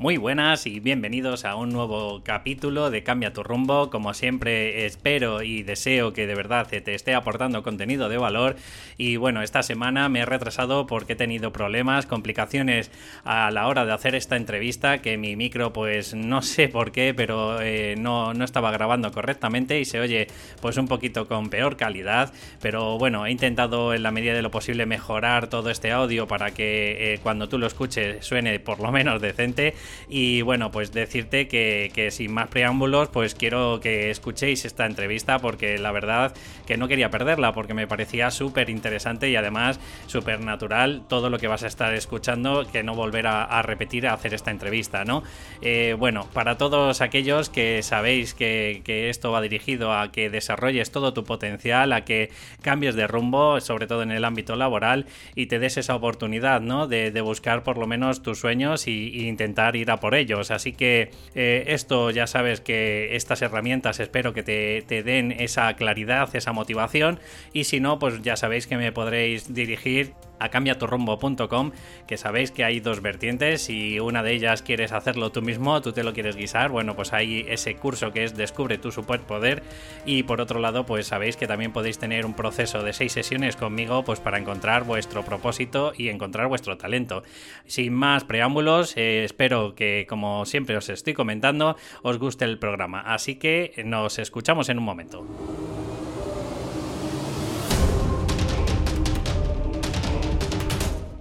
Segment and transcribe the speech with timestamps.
[0.00, 3.90] Muy buenas y bienvenidos a un nuevo capítulo de Cambia tu rumbo.
[3.90, 8.54] Como siempre espero y deseo que de verdad te esté aportando contenido de valor.
[8.96, 12.92] Y bueno, esta semana me he retrasado porque he tenido problemas, complicaciones
[13.24, 17.12] a la hora de hacer esta entrevista, que mi micro pues no sé por qué,
[17.12, 20.28] pero eh, no, no estaba grabando correctamente y se oye
[20.60, 22.32] pues un poquito con peor calidad.
[22.62, 26.52] Pero bueno, he intentado en la medida de lo posible mejorar todo este audio para
[26.52, 29.74] que eh, cuando tú lo escuches suene por lo menos decente.
[30.08, 35.78] Y bueno, pues decirte que, sin más preámbulos, pues quiero que escuchéis esta entrevista porque
[35.78, 36.34] la verdad
[36.66, 41.38] que no quería perderla porque me parecía súper interesante y además súper natural todo lo
[41.38, 45.22] que vas a estar escuchando, que no volver a, repetir a hacer esta entrevista, ¿no?
[45.62, 51.12] Eh, bueno, para todos aquellos que sabéis que, esto va dirigido a que desarrolles todo
[51.12, 52.30] tu potencial, a que
[52.62, 56.86] cambies de rumbo, sobre todo en el ámbito laboral, y te des esa oportunidad, ¿no?
[56.86, 60.50] De, buscar por lo menos tus sueños y intentar ir por ellos.
[60.50, 65.74] Así que eh, esto ya sabes que estas herramientas espero que te, te, den esa
[65.74, 67.18] claridad, esa motivación.
[67.52, 71.72] Y si no, pues ya sabéis que me podréis dirigir a cambiaturrumbo.com,
[72.06, 75.92] que sabéis que hay dos vertientes y una de ellas quieres hacerlo tú mismo, tú
[75.92, 79.62] te lo quieres guisar, bueno, pues hay ese curso que es Descubre tu superpoder
[80.06, 83.56] y por otro lado, pues sabéis que también podéis tener un proceso de seis sesiones
[83.56, 87.22] conmigo, pues para encontrar vuestro propósito y encontrar vuestro talento.
[87.66, 93.00] Sin más preámbulos, eh, espero que como siempre os estoy comentando, os guste el programa,
[93.00, 95.26] así que nos escuchamos en un momento.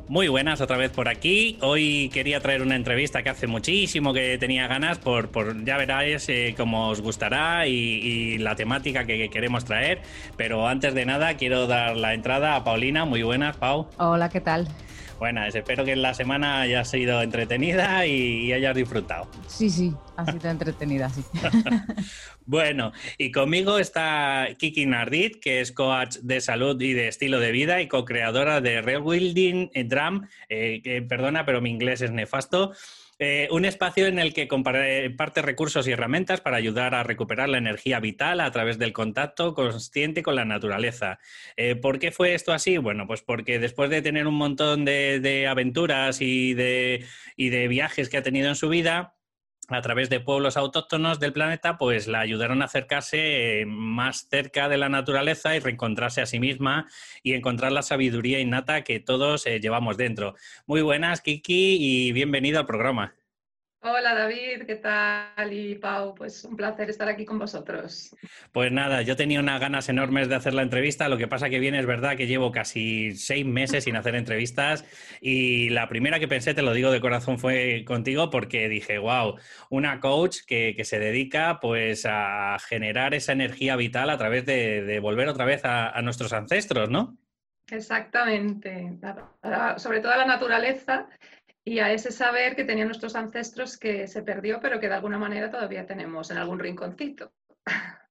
[0.10, 1.58] Muy buenas, otra vez por aquí.
[1.62, 6.30] Hoy quería traer una entrevista que hace muchísimo que tenía ganas, por, por ya veráis
[6.30, 10.02] eh, cómo os gustará y, la temática que queremos traer.
[10.38, 13.04] Pero antes de nada, quiero dar la entrada a Paulina.
[13.04, 13.90] Muy buenas, Pau.
[13.98, 14.70] Hola, ¿qué tal?
[15.20, 19.28] Buenas, espero que la semana haya sido entretenida y, hayas disfrutado.
[19.48, 21.24] Sí, sí, ha sido entretenida, sí.
[22.46, 27.52] bueno, y conmigo está Kiki Nardit, que es coach de salud y de estilo de
[27.52, 32.74] vida y co-creadora de Rewilding Drum, eh, perdona, pero mi inglés es nefasto.
[33.20, 37.58] Eh, un espacio en el que comparte recursos y herramientas para ayudar a recuperar la
[37.58, 41.20] energía vital a través del contacto consciente con la naturaleza.
[41.56, 42.78] Eh, ¿Por qué fue esto así?
[42.78, 48.24] Bueno, pues porque después de tener un montón de, aventuras y de viajes que ha
[48.24, 49.17] tenido en su vida,
[49.68, 54.70] a través de pueblos autóctonos del planeta, pues la ayudaron a acercarse eh, más cerca
[54.70, 56.88] de la naturaleza y reencontrarse a sí misma
[57.22, 60.36] y encontrar la sabiduría innata que todos eh, llevamos dentro.
[60.66, 63.17] Muy buenas, Kiki, y bienvenido al programa.
[63.82, 65.54] Hola David, ¿qué tal?
[65.54, 68.16] Y Pau, pues un placer estar aquí con vosotros.
[68.52, 71.60] Pues nada, yo tenía unas ganas enormes de hacer la entrevista, lo que pasa que
[71.60, 74.84] bien es verdad que llevo casi seis meses sin hacer entrevistas
[75.22, 79.36] y la primera que pensé, te lo digo de corazón, fue contigo porque dije, wow,
[79.70, 85.28] una coach que, se dedica pues a generar esa energía vital a través de, volver
[85.28, 87.18] otra vez a, a nuestros ancestros, ¿no?
[87.70, 88.98] Exactamente,
[89.76, 91.10] sobre todo a la naturaleza
[91.68, 95.18] y a ese saber que tenían nuestros ancestros que se perdió, pero que de alguna
[95.18, 97.34] manera todavía tenemos en algún rinconcito.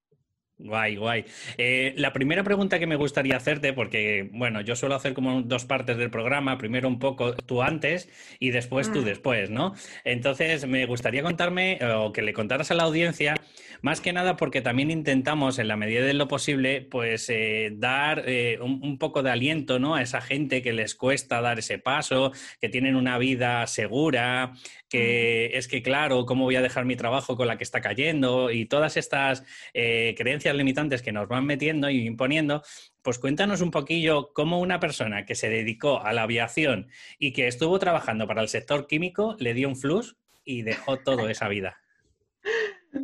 [0.58, 1.24] Guay, guay.
[1.58, 5.66] Eh, la primera pregunta que me gustaría hacerte, porque bueno, yo suelo hacer como dos
[5.66, 8.08] partes del programa, primero un poco tú antes
[8.38, 9.04] y después tú mm.
[9.04, 9.74] después, ¿no?
[10.04, 13.34] Entonces me gustaría contarme o que le contaras a la audiencia
[13.82, 18.24] más que nada porque también intentamos, en la medida de lo posible, pues eh, dar
[18.26, 19.94] eh, un, poco de aliento ¿no?
[19.94, 24.54] a esa gente que les cuesta dar ese paso, que tienen una vida segura,
[24.88, 28.50] que es que, claro, ¿cómo voy a dejar mi trabajo con la que está cayendo?
[28.50, 29.44] Y todas estas
[29.74, 30.14] eh,
[30.46, 32.62] creencias limitantes que nos van metiendo y imponiendo,
[33.02, 37.48] pues cuéntanos un poquillo cómo una persona que se dedicó a la aviación y que
[37.48, 41.78] estuvo trabajando para el sector químico le dio un flux y dejó toda esa vida.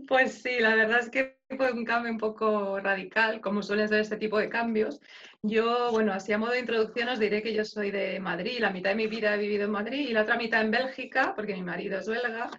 [0.06, 4.00] Pues sí, la verdad es que fue un cambio un poco radical, como suelen ser
[4.00, 5.00] este tipo de cambios.
[5.43, 8.70] Yo, bueno, así a modo de introducción os diré que yo soy de Madrid, la
[8.70, 11.55] mitad de mi vida he vivido en Madrid y la otra mitad en Bélgica, porque
[11.55, 12.50] mi marido es belga.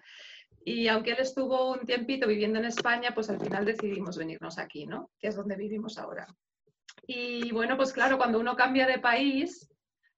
[0.66, 4.86] Y aunque él estuvo un tiempito viviendo en España, pues al final decidimos venirnos aquí,
[4.86, 5.10] ¿no?
[5.18, 6.26] Que es donde vivimos ahora.
[7.06, 9.70] Y bueno, pues claro, cuando uno cambia de país,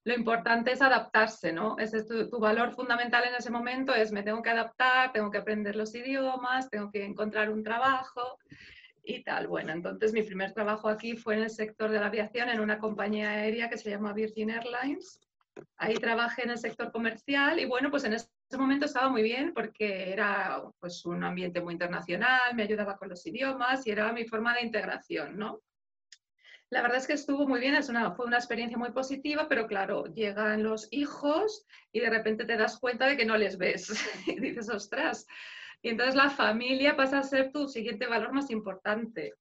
[0.04, 1.76] lo importante es adaptarse, ¿no?
[1.80, 5.38] Ese es tu, valor fundamental en ese momento, es me tengo que adaptar, tengo que
[5.38, 8.38] aprender los idiomas, tengo que encontrar un trabajo
[9.02, 9.48] y tal.
[9.48, 12.78] Bueno, entonces mi primer trabajo aquí fue en el sector de la aviación, en una
[12.78, 15.20] compañía aérea que se llama Virgin Airlines.
[15.76, 19.52] Ahí trabajé en el sector comercial y bueno, pues en ese momento estaba muy bien
[19.54, 24.24] porque era pues un ambiente muy internacional, me ayudaba con los idiomas y era mi
[24.26, 25.62] forma de integración, ¿no?
[26.68, 29.68] La verdad es que estuvo muy bien, es una, fue una experiencia muy positiva, pero
[29.68, 33.92] claro, llegan los hijos y de repente te das cuenta de que no les ves
[34.26, 35.26] y dices, ostras.
[35.80, 39.34] Y entonces la familia pasa a ser tu siguiente valor más importante.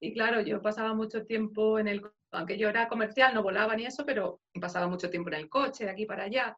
[0.00, 3.84] Y claro, yo pasaba mucho tiempo en el, aunque yo era comercial, no volaba ni
[3.84, 6.56] eso, pero pasaba mucho tiempo en el coche, de aquí para allá.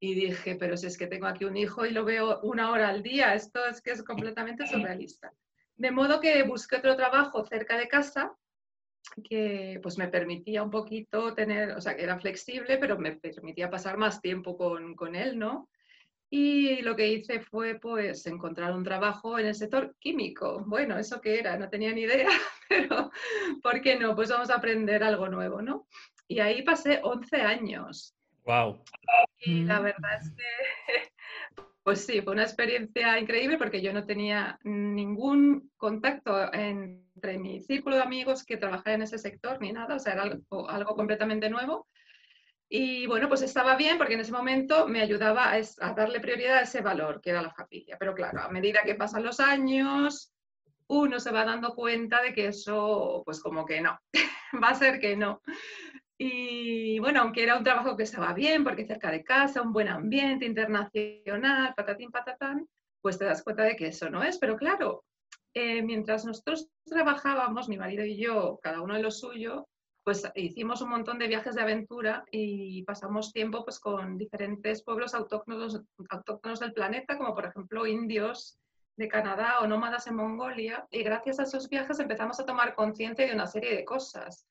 [0.00, 2.88] Y dije, pero si es que tengo aquí un hijo y lo veo una hora
[2.88, 5.32] al día, esto es que es completamente surrealista.
[5.76, 8.36] De modo que busqué otro trabajo cerca de casa
[9.22, 13.70] que pues me permitía un poquito tener, o sea, que era flexible, pero me permitía
[13.70, 15.68] pasar más tiempo con, con él, ¿no?
[16.36, 20.64] Y lo que hice fue pues encontrar un trabajo en el sector químico.
[20.66, 21.56] Bueno, ¿eso qué era?
[21.56, 22.28] No tenía ni idea,
[22.68, 23.12] pero
[23.62, 24.16] ¿por qué no?
[24.16, 25.86] Pues vamos a aprender algo nuevo, ¿no?
[26.26, 28.16] Y ahí pasé 11 años.
[28.44, 28.82] ¡Wow!
[29.38, 34.58] Y la verdad es que, pues sí, fue una experiencia increíble porque yo no tenía
[34.64, 40.00] ningún contacto entre mi círculo de amigos que trabajara en ese sector ni nada, o
[40.00, 41.86] sea, era algo, algo completamente nuevo.
[42.68, 46.62] Y bueno, pues estaba bien porque en ese momento me ayudaba a, darle prioridad a
[46.62, 47.96] ese valor que era la familia.
[47.98, 50.32] Pero claro, a medida que pasan los años,
[50.88, 53.98] uno se va dando cuenta de que eso, pues como que no,
[54.62, 55.42] va a ser que no.
[56.16, 59.88] Y bueno, aunque era un trabajo que estaba bien, porque cerca de casa, un buen
[59.88, 62.68] ambiente internacional, patatín, patatán,
[63.00, 64.38] pues te das cuenta de que eso no es.
[64.38, 65.04] Pero claro,
[65.52, 69.68] eh, mientras nosotros trabajábamos, mi marido y yo, cada uno de lo suyo,
[70.04, 75.14] pues hicimos un montón de viajes de aventura y pasamos tiempo pues con diferentes pueblos
[75.14, 75.80] autóctonos,
[76.10, 78.58] autóctonos del planeta, como por ejemplo indios
[78.96, 80.86] de Canadá o nómadas en Mongolia.
[80.90, 84.46] Y gracias a esos viajes empezamos a tomar conciencia de una serie de cosas.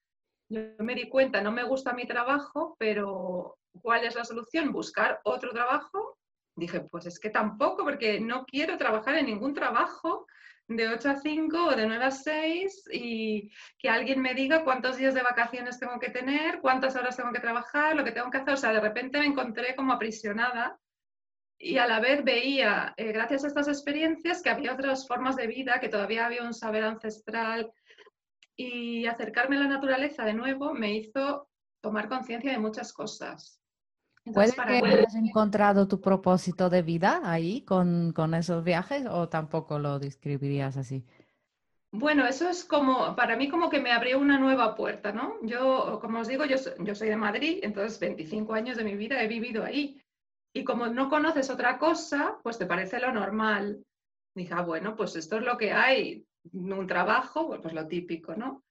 [0.49, 4.71] Yo me di cuenta, no me gusta mi trabajo, pero ¿cuál es la solución?
[4.71, 6.17] Buscar otro trabajo.
[6.55, 10.25] Dije, pues es que tampoco, porque no quiero trabajar en ningún trabajo
[10.75, 14.97] de 8 a 5 o de 9 a 6 y que alguien me diga cuántos
[14.97, 18.37] días de vacaciones tengo que tener, cuántas horas tengo que trabajar, lo que tengo que
[18.37, 18.53] hacer.
[18.53, 20.79] O sea, de repente me encontré como aprisionada
[21.57, 25.47] y a la vez veía, eh, gracias a estas experiencias, que había otras formas de
[25.47, 27.71] vida, que todavía había un saber ancestral
[28.55, 31.49] y acercarme a la naturaleza de nuevo me hizo
[31.81, 33.62] tomar conciencia de muchas cosas.
[34.31, 39.79] ¿Puede que hayas encontrado tu propósito de vida ahí con, con, esos viajes o tampoco
[39.79, 41.03] lo describirías así?
[41.91, 45.35] Bueno, eso es como, para mí como que me abrió una nueva puerta, ¿no?
[45.43, 49.21] Yo, como os digo, yo, yo soy de Madrid, entonces 25 años de mi vida
[49.21, 50.01] he vivido ahí.
[50.55, 53.83] Y como no conoces otra cosa, pues te parece lo normal.
[54.35, 58.63] Dije, ah, bueno, pues esto es lo que hay, un trabajo, pues lo típico, ¿no?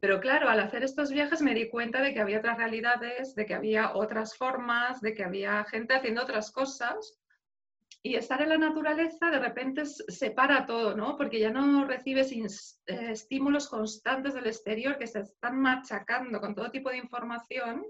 [0.00, 3.46] Pero claro, al hacer estos viajes me di cuenta de que había otras realidades, de
[3.46, 7.18] que había otras formas, de que había gente haciendo otras cosas.
[8.02, 11.16] Y estar en la naturaleza de repente separa todo, ¿no?
[11.16, 12.30] Porque ya no recibes
[12.86, 17.84] eh, estímulos constantes del exterior que se están machacando con todo tipo de información.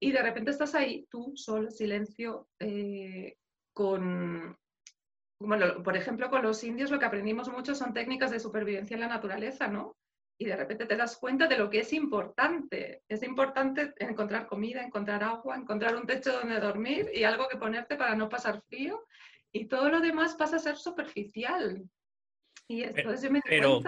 [0.00, 3.36] Y de repente estás ahí, tú, solo, silencio, eh,
[3.72, 4.56] con,
[5.38, 9.00] bueno, por ejemplo, con los indios lo que aprendimos mucho son técnicas de supervivencia en
[9.00, 9.96] la naturaleza, ¿no?
[10.38, 13.02] Y de repente te das cuenta de lo que es importante.
[13.08, 17.96] Es importante encontrar comida, encontrar agua, encontrar un techo donde dormir y algo que ponerte
[17.96, 19.06] para no pasar frío.
[19.50, 21.82] Y todo lo demás pasa a ser superficial.
[22.68, 23.80] Y entonces yo me Pero,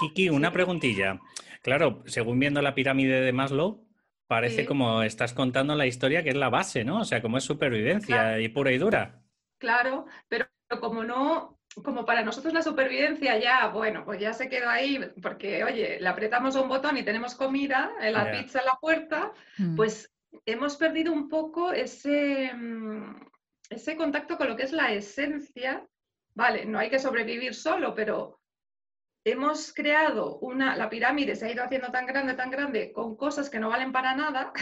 [0.00, 1.20] Kiki, una preguntilla.
[1.62, 3.86] Claro, según viendo la pirámide de Maslow,
[4.26, 7.00] parece como estás contando la historia que es la base, ¿no?
[7.00, 9.22] O sea, como es supervivencia y pura y dura.
[9.58, 10.46] Claro, pero
[10.80, 15.64] como no, como para nosotros la supervivencia ya, bueno, pues ya se quedó ahí, porque
[15.64, 19.76] oye, le apretamos un botón y tenemos comida, en la pizza en la puerta, mm.
[19.76, 20.14] pues
[20.46, 23.28] hemos perdido un poco ese, mm,
[23.70, 25.86] ese contacto con lo que es la esencia.
[26.34, 28.40] Vale, no hay que sobrevivir solo, pero
[29.24, 33.48] hemos creado una, la pirámide se ha ido haciendo tan grande, tan grande, con cosas
[33.48, 34.52] que no valen para nada,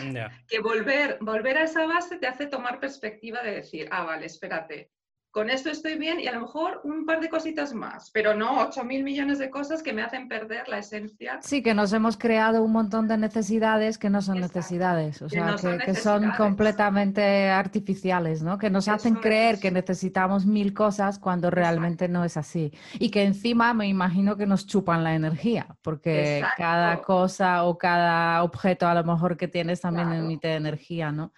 [0.47, 4.90] que volver, volver a esa base te hace tomar perspectiva de decir, ah, vale, espérate,
[5.33, 8.61] con esto estoy bien y a lo mejor un par de cositas más, pero no
[8.61, 11.39] 8 mil millones de cosas que me hacen perder la esencia.
[11.41, 15.57] Sí, que nos hemos creado un montón de necesidades que no son necesidades, o sea,
[15.83, 18.59] que, son completamente artificiales, ¿no?
[18.59, 22.71] Que nos hacen creer que necesitamos mil cosas cuando realmente no es así.
[22.99, 28.43] Y que encima me imagino que nos chupan la energía, porque cada cosa o cada
[28.43, 31.33] objeto a lo mejor que tienes también emite energía, ¿no?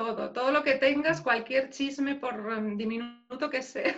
[0.00, 3.94] Todo, todo lo que tengas, cualquier chisme, por um, diminuto que sea,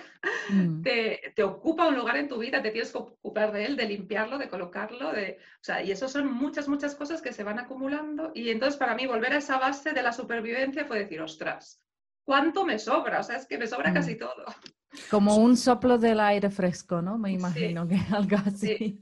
[0.50, 0.82] mm.
[0.82, 4.36] te, ocupa un lugar en tu vida, te tienes que ocupar de él, de limpiarlo,
[4.36, 8.32] de colocarlo, de, o sea, y eso son muchas, muchas cosas que se van acumulando.
[8.34, 11.80] Y entonces para mí volver a esa base de la supervivencia fue decir, ostras,
[12.24, 13.20] ¿cuánto me sobra?
[13.20, 13.94] O sea, es que me sobra mm.
[13.94, 14.44] casi todo.
[15.08, 17.16] Como un soplo del aire fresco, ¿no?
[17.16, 19.00] Me imagino que algo así.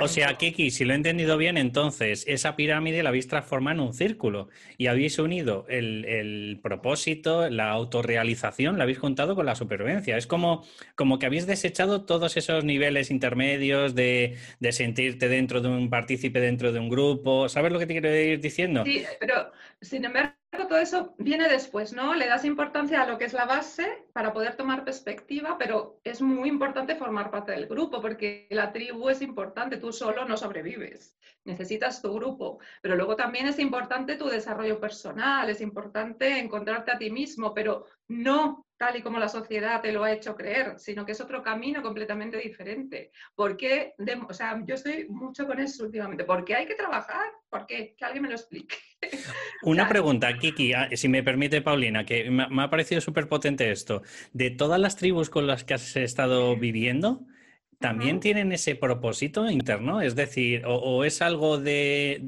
[0.00, 3.88] O sea, Kiki, si lo he entendido bien, entonces esa pirámide la habéis transformado en
[3.88, 10.16] un círculo y habéis unido el, propósito, la autorrealización, la habéis juntado con la supervivencia.
[10.16, 15.68] Es como, como que habéis desechado todos esos niveles intermedios de, de sentirte dentro de
[15.68, 17.48] un partícipe, dentro de un grupo.
[17.48, 18.84] ¿Sabes lo que te quiero ir diciendo?
[18.84, 20.34] Sí, pero sin embargo
[20.64, 22.14] todo eso viene después, ¿no?
[22.14, 26.22] Le das importancia a lo que es la base para poder tomar perspectiva, pero es
[26.22, 31.16] muy importante formar parte del grupo porque la tribu es importante, tú solo no sobrevives,
[31.44, 36.98] necesitas tu grupo, pero luego también es importante tu desarrollo personal, es importante encontrarte a
[36.98, 41.06] ti mismo, pero no tal y como la sociedad te lo ha hecho creer, sino
[41.06, 43.10] que es otro camino completamente diferente.
[43.34, 43.94] ¿Por qué?
[44.28, 46.24] o sea, yo estoy mucho con eso últimamente.
[46.24, 47.30] ¿Por qué hay que trabajar?
[47.48, 47.94] ¿Por qué?
[47.96, 48.76] Que alguien me lo explique.
[49.62, 54.02] Una pregunta, Kiki, ah, si me permite, Paulina, que me ha parecido súper potente esto.
[54.32, 57.26] De todas las tribus con las que has estado viviendo,
[57.78, 60.00] ¿También tienen ese propósito interno?
[60.00, 62.20] Es decir, o, es algo de,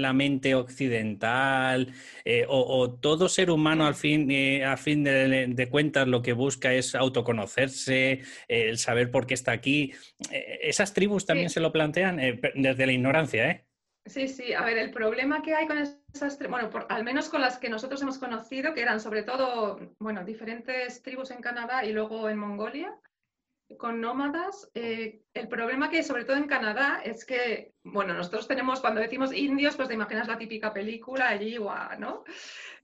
[0.00, 6.08] la mente occidental, eh, o, todo ser humano al fin, eh, a fin de, cuentas
[6.08, 9.92] lo que busca es autoconocerse, el saber por qué está aquí.
[10.30, 12.16] Eh, ¿Esas tribus también se lo plantean
[12.54, 13.50] desde la ignorancia?
[13.50, 13.64] ¿eh?
[14.04, 17.58] Sí, sí, a ver, el problema que hay con esas, bueno, al menos con las
[17.58, 22.28] que nosotros hemos conocido, que eran sobre todo, bueno, diferentes tribus en Canadá y luego
[22.28, 22.98] en Mongolia,
[23.76, 28.80] con nómadas, eh, el problema que sobre todo en Canadá es que, bueno, nosotros tenemos,
[28.80, 31.58] cuando decimos indios, pues te imaginas la típica película allí,
[31.98, 32.24] ¿no?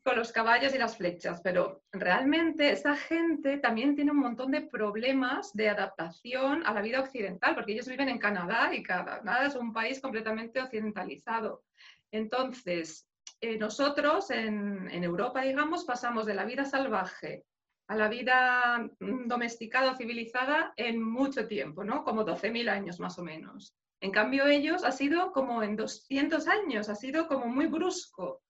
[0.03, 4.63] Con los caballos y las flechas, pero realmente esa gente también tiene un montón de
[4.63, 9.55] problemas de adaptación a la vida occidental, porque ellos viven en Canadá y Canadá es
[9.55, 11.63] un país completamente occidentalizado.
[12.11, 13.07] Entonces,
[13.41, 17.45] eh, nosotros en Europa, digamos, pasamos de la vida salvaje
[17.89, 22.05] a la vida mm, domesticada o civilizada en mucho tiempo, ¿no?
[22.05, 23.75] Como 12.000 años más o menos.
[24.01, 28.43] En cambio, ellos ha sido como en 200 años, ha sido como muy brusco.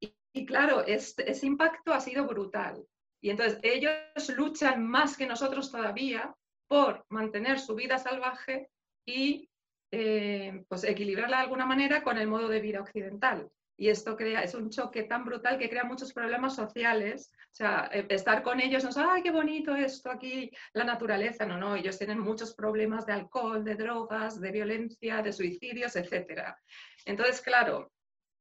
[0.00, 2.86] Y, claro, este, ese impacto ha sido brutal.
[3.20, 3.92] Y entonces ellos
[4.36, 6.32] luchan más que nosotros todavía
[6.68, 8.70] por mantener su vida salvaje
[9.04, 9.48] y
[9.90, 13.50] eh, pues equilibrarla de alguna manera con el modo de vida occidental.
[13.80, 17.32] Y esto crea, es un choque tan brutal que crea muchos problemas sociales.
[17.52, 21.46] O sea, eh, estar con ellos no es, ay, qué bonito esto aquí, la naturaleza.
[21.46, 26.56] No, no, ellos tienen muchos problemas de alcohol, de drogas, de violencia, de suicidios, etc.
[27.04, 27.92] Entonces, claro,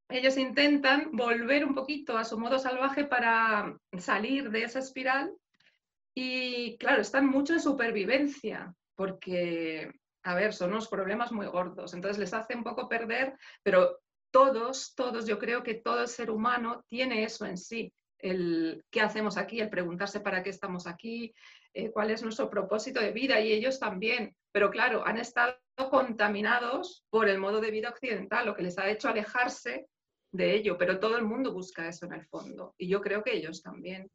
[0.09, 5.31] ellos intentan volver un poquito a su modo salvaje para salir de esa espiral
[6.15, 9.91] y, claro, están mucho en supervivencia, porque,
[10.23, 11.93] a ver, son unos problemas muy gordos.
[11.93, 13.99] Entonces les hace un poco perder, pero
[14.31, 19.01] todos, todos, yo creo que todo el ser humano tiene eso en sí, el qué
[19.01, 21.33] hacemos aquí, el preguntarse para qué estamos aquí,
[21.73, 24.35] eh, cuál es nuestro propósito de vida y ellos también.
[24.51, 25.57] Pero claro, han estado
[25.89, 29.87] contaminados por el modo de vida occidental, lo que les ha hecho alejarse
[30.31, 33.35] de ello, pero todo el mundo busca eso en el fondo y yo creo que
[33.35, 34.09] ellos también.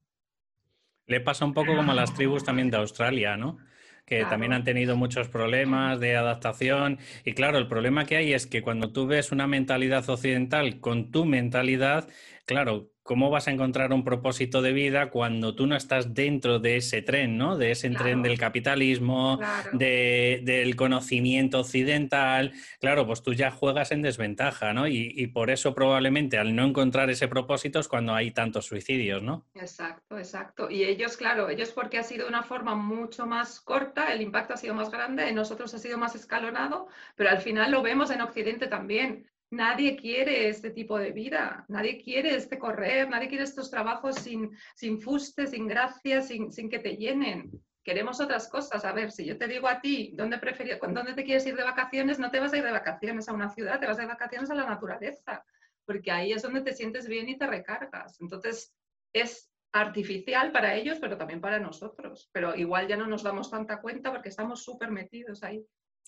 [1.07, 3.59] Le pasa un poco como a las tribus también de Australia, ¿no?
[4.05, 6.99] Que también han tenido muchos problemas de adaptación.
[7.25, 11.11] Y claro, el problema que hay es que cuando tú ves una mentalidad occidental con
[11.11, 12.09] tu mentalidad,
[12.47, 16.77] claro, ¿cómo vas a encontrar un propósito de vida cuando tú no estás dentro de
[16.77, 17.57] ese tren, ¿no?
[17.57, 19.41] De ese tren del capitalismo,
[19.73, 22.53] del conocimiento occidental.
[22.81, 24.87] Claro, pues tú ya juegas en desventaja, ¿no?
[24.87, 29.47] Y, por eso probablemente al no encontrar ese propósito es cuando hay tantos suicidios, ¿no?
[29.55, 30.71] Exacto, exacto.
[30.71, 34.57] Y ellos, claro, ellos porque ha sido una forma mucho más corta, el impacto ha
[34.57, 38.21] sido más grande, en nosotros ha sido más escalonado, pero al final lo vemos en
[38.21, 39.27] Occidente también.
[39.53, 44.51] Nadie quiere este tipo de vida, nadie quiere este correr, nadie quiere estos trabajos sin,
[44.75, 47.51] sin fuste, sin gracia, sin, sin, que te llenen.
[47.85, 48.83] Queremos otras cosas.
[48.87, 52.19] A ver, si yo te digo a ti, ¿dónde, ¿dónde te quieres ir de vacaciones?
[52.19, 54.55] No te vas a ir de vacaciones a una ciudad, te vas de vacaciones a
[54.55, 55.45] la naturaleza,
[55.85, 58.19] porque ahí es donde te sientes bien y te recargas.
[58.23, 58.75] Entonces,
[59.13, 62.31] es artificial para ellos, pero también para nosotros.
[62.33, 65.63] Pero igual ya no nos damos tanta cuenta porque estamos súper metidos ahí.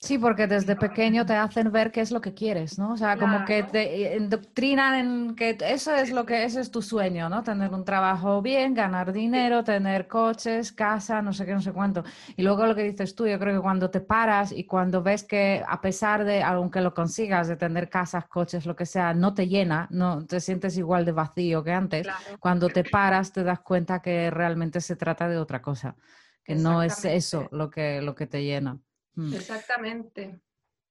[0.05, 2.93] Sí, porque desde pequeño te hacen ver qué es lo que quieres, ¿no?
[2.93, 6.83] O sea, como que te indoctrinan en que eso es lo que ese es tu
[6.83, 7.43] sueño, ¿no?
[7.43, 12.05] Tener un trabajo bien, ganar dinero, tener coches, casa, no sé qué, no sé cuánto.
[12.37, 15.25] Y luego lo que dices tú, yo creo que cuando te paras y cuando ves
[15.25, 19.33] que a pesar de, aunque lo consigas, de tener casas, coches, lo que sea, no
[19.33, 22.07] te llena, no te sientes igual de vacío que antes,
[22.41, 25.97] cuando te paras te das cuenta que realmente se trata de otra cosa,
[26.45, 28.79] que no es eso lo que, lo que te llena.
[29.15, 29.35] Mm.
[29.35, 30.41] Exactamente.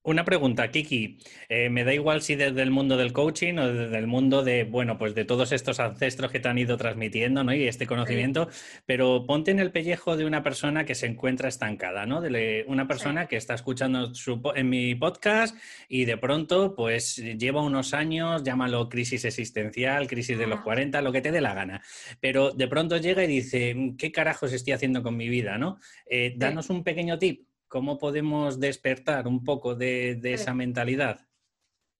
[0.05, 1.17] Una pregunta, Kiki.
[1.47, 4.65] Eh, me da igual si desde el mundo del coaching o desde el mundo de,
[4.65, 7.53] bueno, pues de todos estos ancestros que te han ido transmitiendo, ¿no?
[7.53, 8.49] Y este conocimiento,
[8.85, 12.19] pero ponte en el pellejo de una persona que se encuentra estancada, ¿no?
[12.19, 14.11] De una persona que está escuchando
[14.55, 15.55] en mi podcast
[15.87, 21.13] y de pronto, pues lleva unos años, llámalo crisis existencial, crisis de los 40, lo
[21.13, 21.81] que te dé la gana.
[22.19, 25.79] Pero de pronto llega y dice, ¿qué carajos estoy haciendo con mi vida, ¿no?
[26.05, 31.21] Eh, danos un pequeño tip ¿Cómo podemos despertar un poco de, esa mentalidad?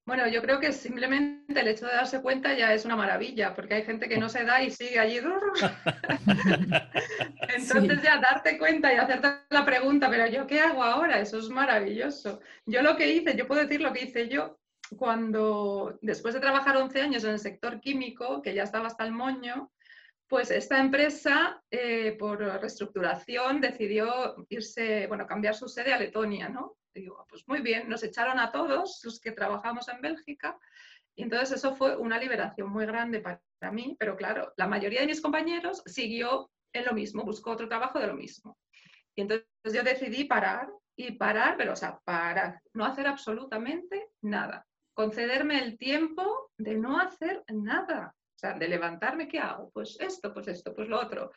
[0.05, 3.73] Bueno, yo creo que simplemente el hecho de darse cuenta ya es una maravilla, porque
[3.73, 5.17] hay gente que no se da y sigue allí.
[7.55, 11.49] Entonces ya darte cuenta y hacerte la pregunta, pero yo qué hago ahora, eso es
[11.49, 12.39] maravilloso.
[12.67, 14.59] Yo lo que hice, yo puedo decir lo que hice yo
[14.95, 19.11] cuando, después de trabajar 11 años en el sector químico, que ya estaba hasta el
[19.11, 19.71] moño,
[20.33, 26.75] pues esta empresa, eh, por reestructuración, decidió irse, bueno, cambiar su sede a Letonia, ¿no?
[26.91, 30.57] digo, pues muy bien, nos echaron a todos los que trabajamos en Bélgica
[31.15, 35.05] y entonces eso fue una liberación muy grande para mí, pero claro, la mayoría de
[35.05, 38.57] mis compañeros siguió en lo mismo, buscó otro trabajo de lo mismo.
[39.15, 44.65] Y entonces yo decidí parar y parar, pero o sea, parar, no hacer absolutamente nada,
[44.95, 48.15] concederme el tiempo de no hacer nada
[48.47, 49.69] sea, de levantarme, ¿qué hago?
[49.71, 51.31] Pues esto, pues esto, pues lo otro.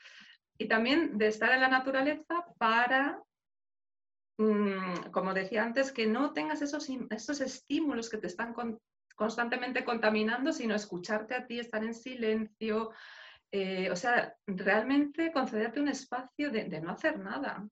[0.58, 3.22] Y también de estar en la naturaleza para,
[4.38, 8.54] mm, como decía antes, que no tengas esos, esos estímulos que te están
[9.14, 12.90] constantemente contaminando, sino escucharte a ti, estar en silencio.
[13.52, 17.66] Eh, o sea, realmente concederte un espacio de, no hacer nada.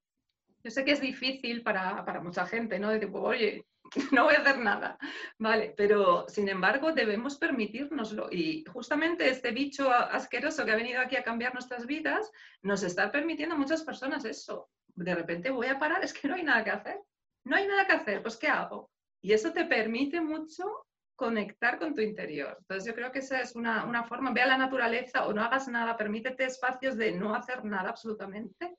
[0.62, 2.90] Yo sé que es difícil para, para mucha gente, ¿no?
[2.90, 3.66] De tipo, oye,
[4.12, 4.98] no voy a hacer nada,
[5.38, 5.74] ¿vale?
[5.76, 8.28] Pero, sin embargo, debemos permitírnoslo.
[8.30, 12.30] Y justamente este bicho asqueroso que ha venido aquí a cambiar nuestras vidas,
[12.62, 14.70] nos está permitiendo a muchas personas eso.
[14.94, 17.00] De repente voy a parar, es que no hay nada que hacer.
[17.44, 18.90] No hay nada que hacer, pues ¿qué hago?
[19.20, 22.56] Y eso te permite mucho conectar con tu interior.
[22.60, 25.42] Entonces yo creo que esa es una, una forma, ve a la naturaleza o no
[25.42, 28.76] hagas nada, permítete espacios de no hacer nada absolutamente.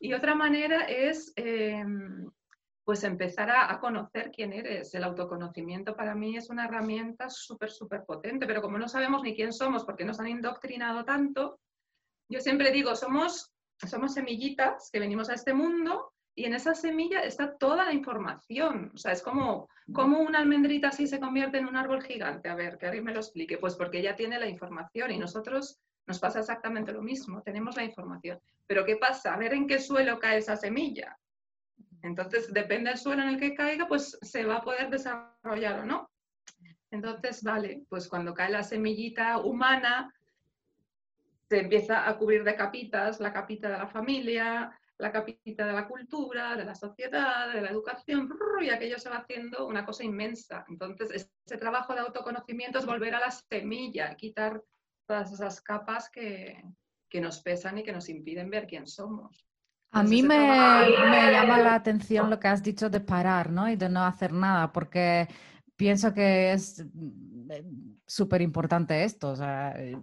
[0.00, 2.30] Y otra manera es em,
[2.84, 4.94] pues empezar a, conocer quién eres.
[4.94, 9.34] El autoconocimiento para mí es una herramienta súper, súper potente, pero como no sabemos ni
[9.34, 11.58] quién somos porque nos han indoctrinado tanto,
[12.28, 17.20] yo siempre digo, somos, somos semillitas que venimos a este mundo y en esa semilla
[17.20, 18.90] está toda la información.
[18.94, 22.48] O sea, es como, como una almendrita así se convierte en un árbol gigante.
[22.48, 23.56] A ver, que alguien me lo explique.
[23.56, 27.84] Pues porque ya tiene la información y nosotros nos pasa exactamente lo mismo, tenemos la
[27.84, 28.38] información.
[28.66, 29.32] Pero ¿qué pasa?
[29.32, 31.16] A ver en qué suelo cae esa semilla.
[32.04, 35.86] Entonces, depende del suelo en el que caiga, pues se va a poder desarrollar o
[35.86, 36.10] no.
[36.90, 40.12] Entonces, vale, pues cuando cae la semillita humana,
[41.48, 45.88] se empieza a cubrir de capitas, la capita de la familia, la capita de la
[45.88, 48.28] cultura, de la sociedad, de la educación,
[48.60, 50.66] y aquello se va haciendo una cosa inmensa.
[50.68, 54.62] Entonces, ese trabajo de autoconocimiento es volver a la semilla, quitar
[55.06, 56.62] todas esas capas que,
[57.08, 59.46] que nos pesan y que nos impiden ver quién somos.
[59.94, 63.70] A mí me, me, llama la atención lo que has dicho de parar, ¿no?
[63.70, 65.28] Y de no hacer nada, porque
[65.76, 66.84] pienso que es
[68.06, 69.34] súper importante esto,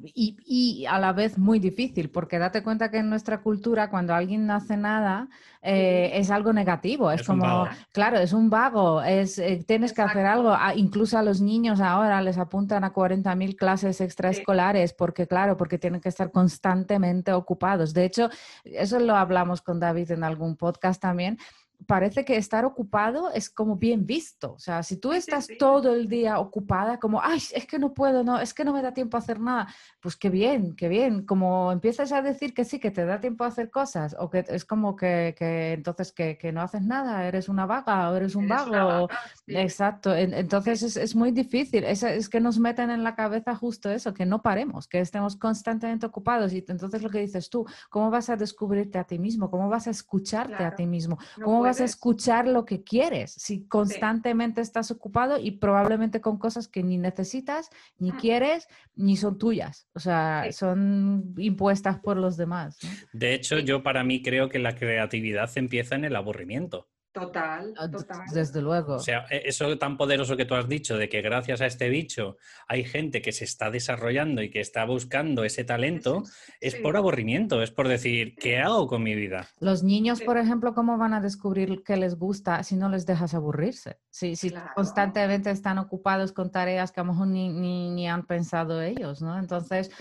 [0.03, 4.47] y, a la vez muy difícil, porque date cuenta que en nuestra cultura cuando alguien
[4.47, 5.29] no hace nada
[5.61, 10.25] eh, es algo negativo, es, como, claro, es un vago, es, eh, tienes que hacer
[10.25, 15.57] algo, ah, incluso a los niños ahora les apuntan a 40.000 clases extraescolares, porque claro,
[15.57, 17.93] porque tienen que estar constantemente ocupados.
[17.93, 18.29] De hecho,
[18.63, 21.37] eso lo hablamos con David en algún podcast también,
[21.85, 24.53] parece que estar ocupado es como bien visto.
[24.53, 28.23] O sea, si tú estás todo el día ocupada, como, ay, es que no puedo,
[28.23, 29.67] no, es que no me da tiempo a hacer nada,
[29.99, 31.25] pues qué bien, qué bien.
[31.25, 34.45] Como empiezas a decir que sí, que te da tiempo a hacer cosas, o que
[34.47, 38.35] es como que, que entonces que, que, no haces nada, eres una vaga o eres
[38.35, 39.09] un vago.
[39.47, 40.15] Exacto.
[40.15, 41.83] Entonces es, es, muy difícil.
[41.83, 45.35] Es, es que nos meten en la cabeza justo eso, que no paremos, que estemos
[45.35, 46.53] constantemente ocupados.
[46.53, 49.49] Y entonces lo que dices tú, ¿cómo vas a descubrirte a ti mismo?
[49.49, 51.17] ¿Cómo vas a escucharte a ti mismo?
[51.43, 56.67] ¿Cómo vas a escuchar lo que quieres si constantemente estás ocupado y probablemente con cosas
[56.67, 59.87] que ni necesitas, ni quieres, ni son tuyas?
[59.93, 62.77] O sea, son impuestas por los demás.
[63.13, 66.89] De hecho, yo para mí creo que la creatividad empieza en el aburrimiento.
[67.13, 68.21] Total, ah, total.
[68.33, 68.95] Desde luego.
[68.95, 71.89] O sea, e, eso tan poderoso que tú has dicho, de que gracias a este
[71.89, 72.37] bicho
[72.69, 76.23] hay gente que se está desarrollando y que está buscando ese talento,
[76.61, 79.47] es por aburrimiento, es por decir, ¿qué hago con mi vida?
[79.59, 83.33] Los niños, por ejemplo, ¿cómo van a descubrir qué les gusta si no les dejas
[83.33, 83.99] aburrirse?
[84.09, 88.81] Si, si constantemente están ocupados con tareas que a lo mejor ni, ni, han pensado
[88.81, 89.37] ellos, ¿no?
[89.37, 89.91] Entonces,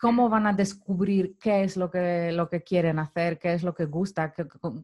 [0.00, 3.74] ¿cómo van a descubrir qué es lo que, lo que quieren hacer, qué es lo
[3.74, 4.32] que gusta,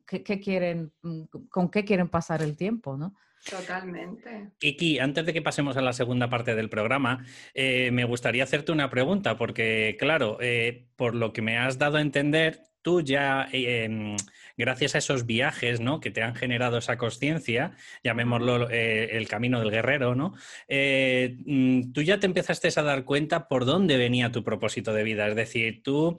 [0.06, 1.22] qué, qué quieren, mm,
[1.62, 3.14] con qué quieren pasar el tiempo, ¿no?
[3.48, 4.51] Totalmente.
[4.59, 8.72] Kiki, antes de que pasemos a la segunda parte del programa, eh, me gustaría hacerte
[8.72, 13.49] una pregunta, porque claro, eh, por lo que me has dado a entender, tú ya,
[13.53, 14.16] eh, em,
[14.57, 16.01] gracias a esos viajes, ¿no?
[16.01, 20.35] Que te han generado esa conciencia, llamémoslo eh, el camino del guerrero, ¿no?
[20.68, 25.05] Eh, mm, tú ya te empezaste a dar cuenta por dónde venía tu propósito de
[25.05, 25.29] vida.
[25.29, 26.18] Es decir, tú,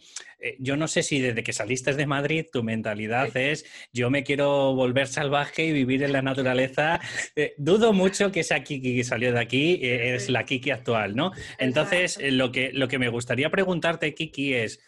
[0.59, 4.73] yo no sé si desde que saliste de Madrid tu mentalidad es yo me quiero
[4.75, 6.99] volver salvaje y vivir en la naturaleza.
[7.57, 11.31] dudo mucho que esa Kiki que salió de aquí es la Kiki actual, ¿no?
[11.59, 14.79] Entonces, lo que, lo que me gustaría preguntarte, Kiki, es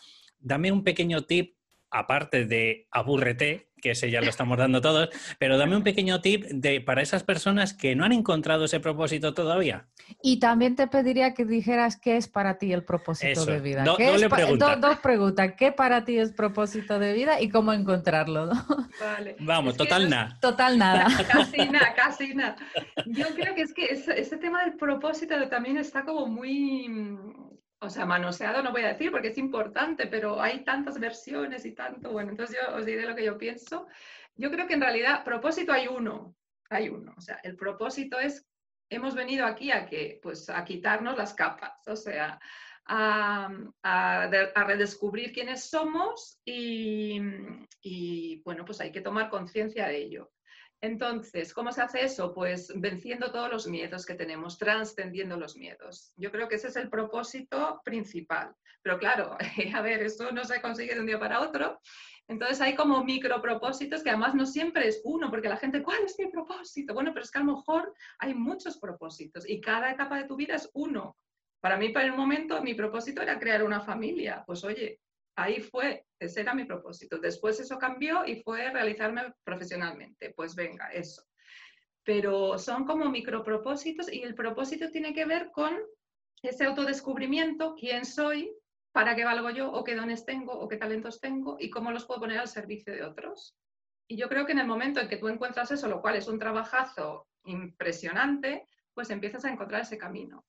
[0.45, 1.54] dame un pequeño tip
[1.91, 6.43] aparte de abúrrete, que ese ya lo estamos dando todos, pero dame un pequeño tip
[6.45, 9.85] de, para esas personas que no han encontrado ese propósito todavía.
[10.23, 13.83] Y también te pediría que dijeras qué es para ti el propósito de vida.
[13.83, 15.53] dos preguntas.
[15.55, 18.49] ¿Qué para ti es propósito de vida y cómo encontrarlo?
[19.39, 20.37] Vamos, total nada.
[20.41, 21.05] Total nada.
[21.31, 22.55] Casi nada, casi nada.
[23.05, 26.89] Yo creo que es que ese tema del propósito también está como muy
[27.79, 31.73] o sea, manoseado no voy a decir porque es importante, pero hay tantas versiones y
[31.73, 33.87] tanto, bueno, entonces yo os diré lo que yo pienso.
[34.35, 36.35] Yo creo que en realidad propósito hay uno,
[36.69, 38.47] hay uno, o sea, el propósito es,
[38.89, 42.39] hemos venido aquí a que, pues a quitarnos las capas, o sea,
[42.85, 43.49] a,
[43.83, 47.19] a, redescubrir quiénes somos y,
[47.81, 50.31] y, bueno, pues hay que tomar conciencia de ello.
[50.81, 52.33] Entonces, ¿cómo se hace eso?
[52.33, 56.13] Pues venciendo todos los miedos que tenemos, trascendiendo los miedos.
[56.15, 58.55] Yo creo que ese es el propósito principal.
[58.81, 59.37] Pero claro,
[59.75, 61.79] a ver, esto no se consigue de un día para otro.
[62.27, 66.03] Entonces hay como micro propósitos que además no siempre es uno, porque la gente, ¿cuál
[66.05, 66.93] es mi propósito?
[66.93, 70.35] Bueno, pero es que a lo mejor hay muchos propósitos y cada etapa de tu
[70.35, 71.17] vida es uno.
[71.61, 74.43] Para mí, para el momento, mi propósito era crear una familia.
[74.45, 74.99] Pues oye,
[75.35, 77.17] ahí fue, ese era mi propósito.
[77.17, 80.33] Después eso cambió y fue realizarme profesionalmente.
[80.35, 81.23] Pues venga, eso.
[82.03, 85.77] Pero son como micropropósitos y el propósito tiene que ver con
[86.41, 88.51] ese autodescubrimiento, quién soy,
[88.91, 92.05] para qué valgo yo, o qué dones tengo, o qué talentos tengo, y cómo los
[92.05, 93.57] puedo poner al servicio de otros.
[94.07, 96.27] Y yo creo que en el momento en que tú encuentras eso, lo cual es
[96.27, 100.45] un trabajazo impresionante, pues empiezas a encontrar ese camino.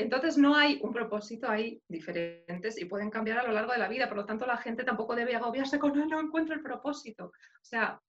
[0.00, 3.88] Entonces no hay un propósito, hay diferentes y pueden cambiar a lo largo de la
[3.88, 7.26] vida, por lo tanto la gente tampoco debe agobiarse con no, no encuentro el propósito.
[7.26, 8.00] O sea,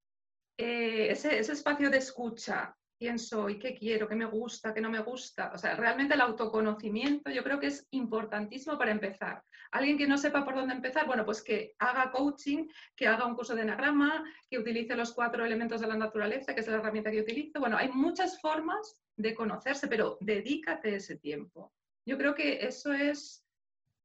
[0.58, 5.00] eh, ese, espacio de escucha, quién soy, qué quiero, qué me gusta, qué no me
[5.02, 5.52] gusta.
[5.54, 9.44] O sea, realmente el autoconocimiento yo creo que es importantísimo para empezar.
[9.72, 13.36] Alguien que no sepa por dónde empezar, bueno, pues que haga coaching, que haga un
[13.36, 17.10] curso de enagrama, que utilice los cuatro elementos de la naturaleza, que es la herramienta
[17.10, 17.60] que utilizo.
[17.60, 21.74] Bueno, hay muchas formas de conocerse, pero dedícate ese tiempo.
[22.06, 23.46] Yo creo que eso es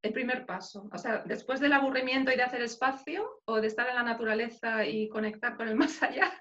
[0.02, 0.88] el primer paso.
[0.92, 4.84] O sea, después del aburrimiento y de hacer espacio o de estar en la naturaleza
[4.84, 6.32] y conectar con el más allá,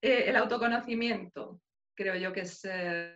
[0.00, 1.60] eh, el autoconocimiento
[2.00, 3.14] creo yo que es eh,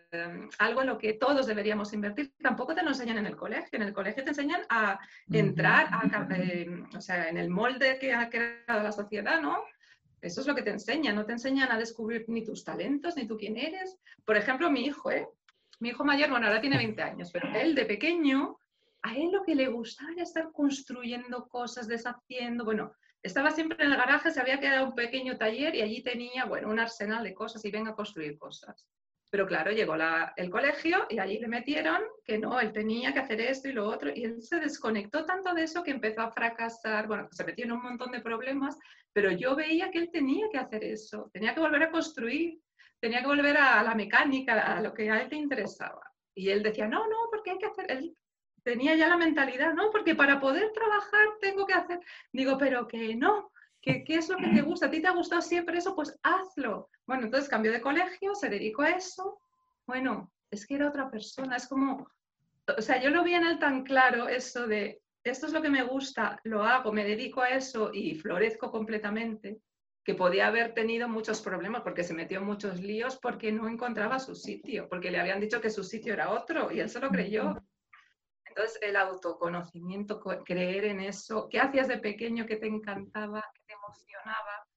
[0.58, 2.34] algo en lo que todos deberíamos invertir.
[2.42, 3.70] Tampoco te lo enseñan en el colegio.
[3.72, 5.00] En el colegio te enseñan a
[5.32, 5.88] entrar
[6.36, 9.64] eh, o sea, en el molde que ha creado la sociedad, ¿no?
[10.20, 11.16] Eso es lo que te enseñan.
[11.16, 13.96] No te enseñan a descubrir ni tus talentos, ni tú quién eres.
[14.22, 15.26] Por ejemplo, mi hijo, ¿eh?
[15.80, 18.58] Mi hijo mayor, bueno, ahora tiene 20 años, pero él de pequeño,
[19.02, 23.90] a él lo que le gustaba era estar construyendo cosas, deshaciendo, bueno, estaba siempre en
[23.90, 27.34] el garaje, se había quedado un pequeño taller y allí tenía, bueno, un arsenal de
[27.34, 28.87] cosas y venga a construir cosas.
[29.30, 29.96] Pero claro, llegó
[30.37, 33.88] el colegio y allí le metieron que no, él tenía que hacer esto y lo
[33.88, 37.64] otro, y él se desconectó tanto de eso que empezó a fracasar, bueno, se metió
[37.64, 38.78] en un montón de problemas,
[39.12, 42.60] pero yo veía que él tenía que hacer eso, tenía que volver a construir,
[43.04, 46.10] tenía que volver a la mecánica, a lo que a él te interesaba.
[46.34, 48.16] Y él decía, no, no, porque hay que hacer, él
[48.62, 52.00] tenía ya la mentalidad, no, porque para poder trabajar tengo que hacer,
[52.32, 55.12] digo, pero que no, que qué es lo que te gusta, a ti te ha
[55.12, 56.88] gustado siempre eso, pues hazlo.
[57.06, 59.38] Bueno, entonces cambió de colegio, se dedicó a eso,
[59.86, 62.08] bueno, es que era otra persona, es como,
[62.74, 65.68] o sea, yo lo vi en él tan claro eso de, esto es lo que
[65.68, 69.60] me gusta, lo hago, me dedico a eso y florezco completamente
[70.04, 74.18] que podía haber tenido muchos problemas porque se metió en muchos líos porque no encontraba
[74.18, 77.08] su sitio, porque le habían dicho que su sitio era otro y él se lo
[77.08, 77.54] creyó.
[78.44, 83.72] Entonces, el autoconocimiento, creer en eso, ¿qué hacías de pequeño que te encantaba, que te
[83.72, 84.68] emocionaba?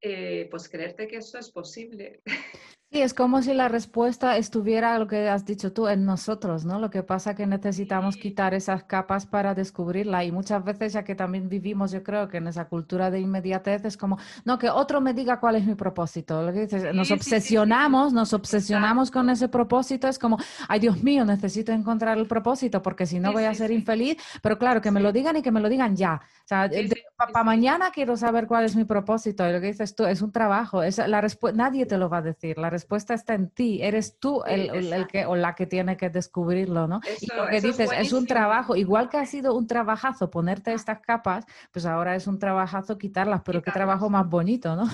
[0.00, 2.22] Eh, pues creerte que eso es posible.
[2.90, 6.78] Sí, es como si la respuesta estuviera, lo que has dicho tú, en nosotros, ¿no?
[6.78, 11.04] Lo que pasa es que necesitamos quitar esas capas para descubrirla y muchas veces, ya
[11.04, 14.70] que también vivimos, yo creo que en esa cultura de inmediatez, es como, no, que
[14.70, 16.42] otro me diga cuál es mi propósito.
[16.42, 21.26] Lo que dices, nos obsesionamos, nos obsesionamos con ese propósito, es como, ay Dios mío,
[21.26, 25.00] necesito encontrar el propósito porque si no voy a ser infeliz, pero claro, que me
[25.00, 26.22] lo digan y que me lo digan ya.
[26.24, 26.70] O sea,
[27.18, 30.32] para mañana quiero saber cuál es mi propósito y lo que dices tú, es un
[30.32, 31.20] trabajo, es la
[31.52, 35.26] nadie te lo va a decir, la respuesta está en ti, eres tú el, que
[35.26, 37.00] o la que tiene que descubrirlo, ¿no?
[37.20, 41.00] y lo que dices, es, un trabajo, igual que ha sido un trabajazo ponerte estas
[41.00, 44.88] capas, pues ahora es un trabajazo quitarlas, pero qué trabajo más bonito, ¿no?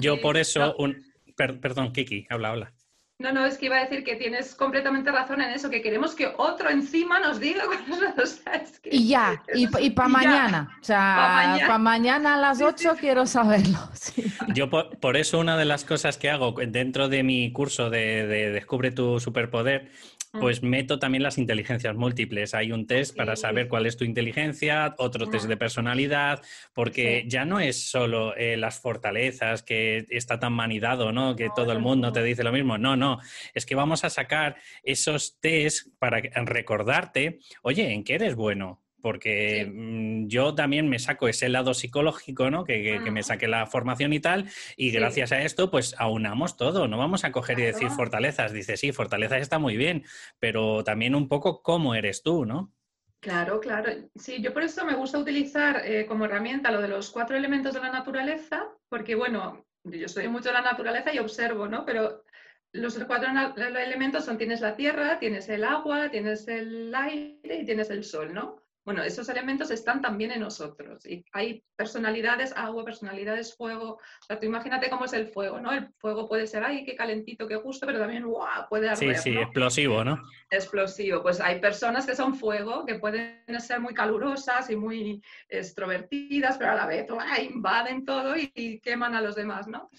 [0.00, 0.96] Yo por eso, un...
[1.36, 2.72] perdón, Kiki, habla, habla.
[3.20, 6.14] No, no, es que iba a decir que tienes completamente razón en eso, que queremos
[6.14, 7.64] que otro encima nos diga
[8.22, 10.78] o sea, Y ya, y, para mañana.
[10.80, 12.36] O sea, para mañana.
[12.36, 13.78] a las 8 quiero saberlo.
[14.54, 18.90] Yo por, eso una de las cosas que hago dentro de mi curso de Descubre
[18.90, 19.90] tu superpoder
[20.32, 22.54] pues meto también las inteligencias múltiples.
[22.54, 26.40] Hay un test para saber cuál es tu inteligencia, otro test de personalidad,
[26.72, 31.36] porque ya no es solo eh, las fortalezas, que está tan manidado, ¿no?
[31.36, 32.78] Que todo el mundo te dice lo mismo.
[32.78, 33.18] No, no.
[33.54, 38.80] Es que vamos a sacar esos test para recordarte, oye, ¿en qué eres bueno?
[39.00, 42.64] Porque mm, yo también me saco ese lado psicológico, ¿no?
[42.64, 46.98] Que, me saque la formación y tal, y gracias a esto, pues aunamos todo, no
[46.98, 50.04] vamos a coger y decir fortalezas, dice, sí, fortalezas está muy bien,
[50.38, 52.72] pero también un poco cómo eres tú, ¿no?
[53.20, 53.92] Claro, claro.
[54.14, 57.74] Sí, yo por eso me gusta utilizar eh, como herramienta lo de los cuatro elementos
[57.74, 61.84] de la naturaleza, porque bueno, yo soy mucho de la naturaleza y observo, ¿no?
[61.84, 62.24] Pero
[62.72, 67.90] los cuatro elementos son, tienes la tierra, tienes el agua, tienes el aire y tienes
[67.90, 68.59] el sol, ¿no?
[68.84, 73.92] Bueno, esos elementos están también en nosotros y hay personalidades agua, personalidades fuego.
[73.92, 75.70] O sea, tú imagínate cómo es el fuego, ¿no?
[75.72, 78.68] El fuego puede ser, ay, qué calentito, qué justo, pero también, ¡guau!
[78.68, 80.22] Puede arder, Sí, sí, explosivo, ¿no?
[80.50, 81.22] Explosivo.
[81.22, 86.72] Pues hay personas que son fuego, que pueden ser muy calurosas y muy extrovertidas, pero
[86.72, 87.06] a la vez
[87.42, 89.90] invaden todo y queman a los demás, ¿no?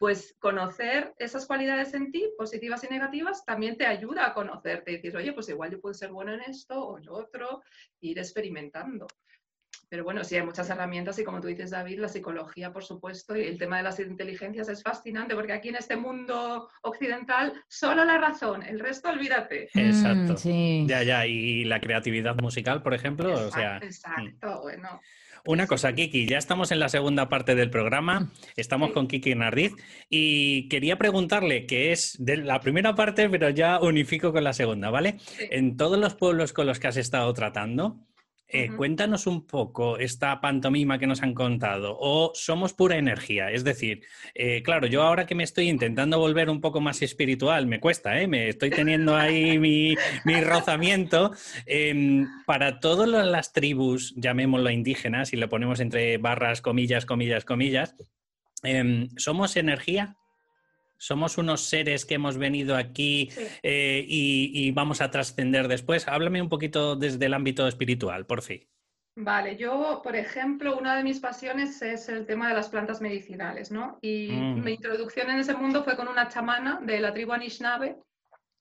[0.00, 4.94] Pues conocer esas cualidades en ti, positivas y negativas, también te ayuda a conocerte y
[4.96, 7.62] decir, oye, pues igual yo puedo ser bueno en esto o en lo otro,
[8.00, 9.06] ir experimentando.
[9.90, 13.36] Pero bueno, sí hay muchas herramientas y como tú dices, David, la psicología, por supuesto,
[13.36, 18.02] y el tema de las inteligencias es fascinante porque aquí en este mundo occidental, solo
[18.02, 19.68] la razón, el resto olvídate.
[19.74, 20.34] Exacto.
[20.44, 23.76] Mm, ya, ya, y la creatividad musical, por ejemplo, o sea...
[23.76, 24.98] Exacto, bueno.
[25.46, 29.72] Una cosa, Kiki, ya estamos en la segunda parte del programa, estamos con Kiki Nardiz
[30.10, 34.90] y quería preguntarle qué es de la primera parte, pero ya unifico con la segunda,
[34.90, 35.16] ¿vale?
[35.38, 37.98] En todos los pueblos con los que has estado tratando,
[38.52, 43.50] eh, cuéntanos un poco esta pantomima que nos han contado, o somos pura energía.
[43.50, 44.02] Es decir,
[44.34, 48.20] eh, claro, yo ahora que me estoy intentando volver un poco más espiritual, me cuesta,
[48.20, 48.26] ¿eh?
[48.26, 49.96] me estoy teniendo ahí mi,
[50.42, 51.32] rozamiento.
[51.66, 57.94] Em, para todas las tribus, llamémoslo indígenas, y lo ponemos entre barras, comillas, comillas, comillas,
[58.64, 60.16] em, ¿somos energía?
[61.00, 63.30] Somos unos seres que hemos venido aquí
[63.62, 66.06] eh, y, vamos a trascender después.
[66.06, 68.68] Háblame un poquito desde el ámbito espiritual, por fin.
[69.16, 73.70] Vale, yo, por ejemplo, una de mis pasiones es el tema de las plantas medicinales,
[73.70, 73.98] ¿no?
[74.02, 74.62] Y mm.
[74.62, 77.96] mi introducción en ese mundo fue con una chamana de la tribu Anishinaabe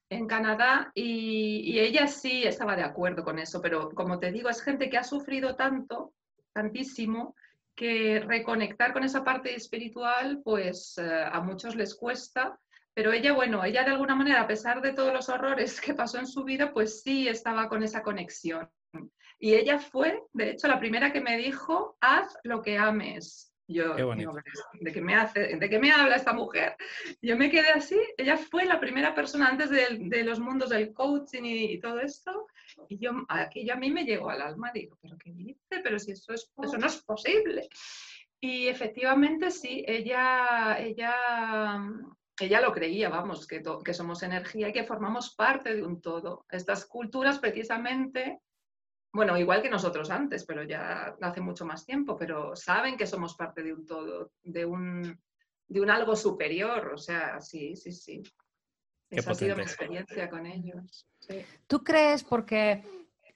[0.09, 4.49] en Canadá y, y ella sí estaba de acuerdo con eso, pero como te digo,
[4.49, 6.13] es gente que ha sufrido tanto,
[6.53, 7.35] tantísimo,
[7.79, 12.59] que reconectar con esa parte espiritual, pues eh, a muchos les cuesta,
[12.93, 16.19] pero ella, bueno, ella de alguna manera, a pesar de todos los horrores que pasó
[16.19, 18.69] en su vida, pues sí estaba con esa conexión.
[19.39, 23.48] Y ella fue, de hecho, la primera que me dijo, haz lo que ames.
[23.71, 26.75] Yo, ¿de qué, me hace, ¿de qué me habla esta mujer?
[27.21, 31.43] Yo me quedé así, ella fue la primera persona antes de, los mundos del coaching
[31.43, 32.47] y, todo esto,
[32.87, 35.81] y yo, aquello a mí me llegó al alma, digo, ¿pero qué dice?
[35.83, 37.69] Pero si eso, es, eso no es posible.
[38.41, 41.77] Y efectivamente sí, ella, ella,
[42.39, 46.43] ella lo creía, vamos, que, que somos energía y que formamos parte de un todo.
[46.49, 48.39] Estas culturas precisamente
[49.11, 53.35] bueno, igual que nosotros antes, pero ya hace mucho más tiempo, pero saben que somos
[53.35, 55.19] parte de un todo, de un,
[55.67, 56.91] de un algo superior.
[56.93, 58.21] O sea, sí, sí, sí.
[59.09, 61.07] Esa ha sido mi experiencia con ellos.
[61.65, 62.83] ¿Tú crees, porque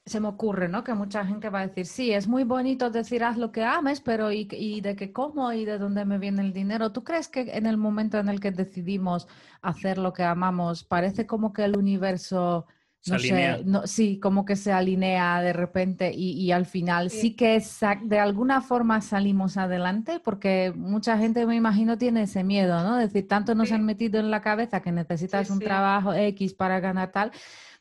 [0.05, 0.83] se me ocurre, ¿no?
[0.83, 4.01] Que mucha gente va a decir, sí, es muy bonito decir haz lo que ames,
[4.01, 6.91] pero ¿y, y de qué cómo y de dónde me viene el dinero?
[6.91, 9.27] ¿Tú crees que en el momento en el que decidimos
[9.62, 12.67] hacer lo que amamos, parece como que el universo
[13.05, 17.35] no sé, sí, como que se alinea de repente y, al final sí.
[17.35, 17.61] que
[18.03, 22.99] de alguna forma salimos adelante porque mucha gente me imagino tiene ese miedo, ¿no?
[22.99, 26.79] Es decir, tanto nos han metido en la cabeza que necesitas un trabajo X para
[26.79, 27.31] ganar tal.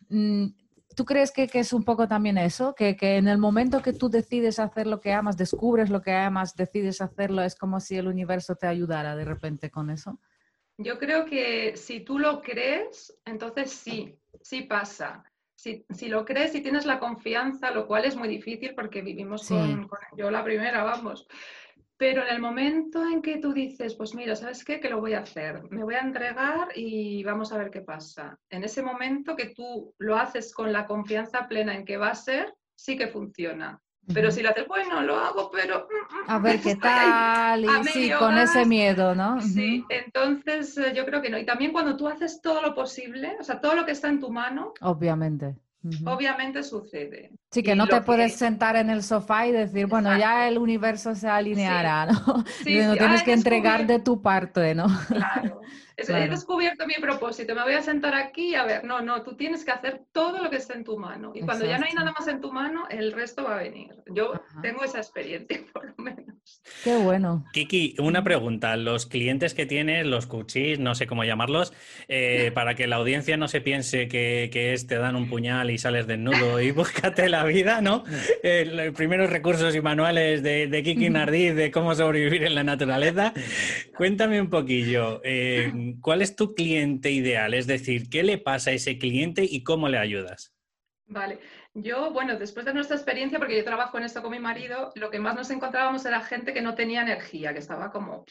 [0.08, 0.46] Mm,
[0.96, 2.74] ¿Tú crees que, es un poco también eso?
[2.74, 6.12] Que, que, en el momento que tú decides hacer lo que amas, descubres lo que
[6.12, 10.18] amas, decides hacerlo, es como si el universo te ayudara de repente con eso.
[10.78, 15.24] Yo creo que si tú lo crees, entonces sí, sí pasa.
[15.54, 19.88] Si, lo crees y tienes la confianza, lo cual es muy difícil porque vivimos con,
[20.16, 21.28] yo la primera, vamos.
[21.96, 24.80] Pero en el momento en que tú dices, pues mira, ¿sabes qué?
[24.80, 25.62] Que lo voy a hacer.
[25.70, 28.36] Me voy a entregar y vamos a ver qué pasa.
[28.50, 32.16] En ese momento que tú lo haces con la confianza plena en que va a
[32.16, 33.80] ser, sí que funciona.
[34.12, 35.86] Pero si lo haces, bueno, lo hago, pero...
[35.88, 39.40] Mm, mm, a ver qué tal, y sí, con ese miedo, ¿no?
[39.40, 41.38] Sí, entonces eh, yo creo que no.
[41.38, 44.20] Y también cuando tú haces todo lo posible, o sea, todo lo que está en
[44.20, 44.74] tu mano...
[44.80, 45.56] Obviamente.
[46.04, 47.32] Obviamente sucede.
[47.52, 51.14] Sí, que no te puedes sentar en el sofá y decir, bueno, ya el universo
[51.14, 52.44] se alineará, ¿no?
[52.64, 54.86] Sí, no tienes que entregar de tu parte, ¿no?
[55.08, 55.60] Claro.
[55.96, 59.64] He descubierto mi propósito, me voy a sentar aquí a ver, no, no, tú tienes
[59.64, 61.32] que hacer todo lo que está en tu mano.
[61.34, 63.94] Y cuando ya no hay nada más en tu mano, el resto va a venir.
[64.06, 66.62] Yo tengo esa experiencia, por lo menos.
[66.82, 67.44] Qué bueno.
[67.52, 68.76] Kiki, una pregunta.
[68.76, 71.72] Los clientes que tienes, los coaches, no sé cómo llamarlos,
[72.08, 75.70] eh, para que la audiencia no se piense que, que, es te dan un puñal
[75.70, 78.04] y sales desnudo y búscate la vida, ¿no?
[78.42, 82.64] Eh, los primeros recursos y manuales de, de Kiki Nardiz de cómo sobrevivir en la
[82.64, 83.32] naturaleza.
[83.96, 85.20] Cuéntame un poquillo.
[85.24, 87.54] Eh, ¿cuál es tu cliente ideal?
[87.54, 90.54] Es decir, ¿qué le pasa a ese cliente y cómo le ayudas?
[91.06, 91.40] Vale,
[91.74, 95.10] yo, bueno, después de nuestra experiencia, porque yo trabajo en esto con mi marido, lo
[95.10, 98.24] que más nos encontrábamos era gente que no tenía energía, que estaba como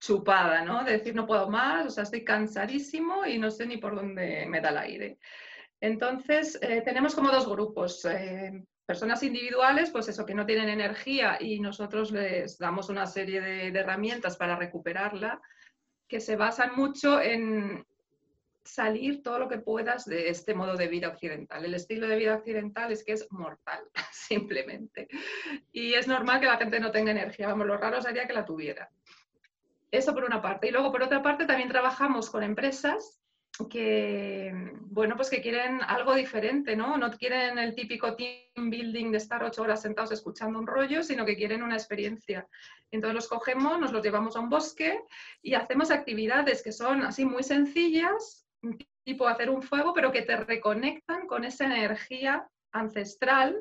[0.00, 0.84] chupada, ¿no?
[0.84, 4.46] De decir, no puedo más, o sea, estoy cansadísimo y no sé ni por dónde
[4.46, 5.18] me da el aire.
[5.80, 8.04] Entonces, eh, tenemos como dos grupos.
[8.04, 13.40] Eh, personas individuales, pues eso, que no tienen energía y nosotros les damos una serie
[13.40, 15.40] de herramientas para recuperarla
[16.08, 17.86] que se basan mucho en
[18.64, 21.64] salir todo lo que puedas de este modo de vida occidental.
[21.64, 25.08] El estilo de vida occidental es que es mortal, simplemente.
[25.72, 27.48] Y es normal que la gente no tenga energía.
[27.48, 28.90] Vamos, lo raro sería que la tuviera.
[29.90, 30.68] Eso por una parte.
[30.68, 33.19] Y luego, por otra parte, también trabajamos con empresas
[33.68, 36.96] que, bueno, pues que quieren algo diferente, ¿no?
[36.96, 41.24] No quieren el típico team building de estar ocho horas sentados escuchando un rollo, sino
[41.24, 42.46] que quieren una experiencia.
[42.90, 45.00] Entonces los cogemos, nos los llevamos a un bosque
[45.42, 48.46] y hacemos actividades que son así muy sencillas,
[49.04, 53.60] tipo hacer un fuego, pero que te reconectan con esa energía ancestral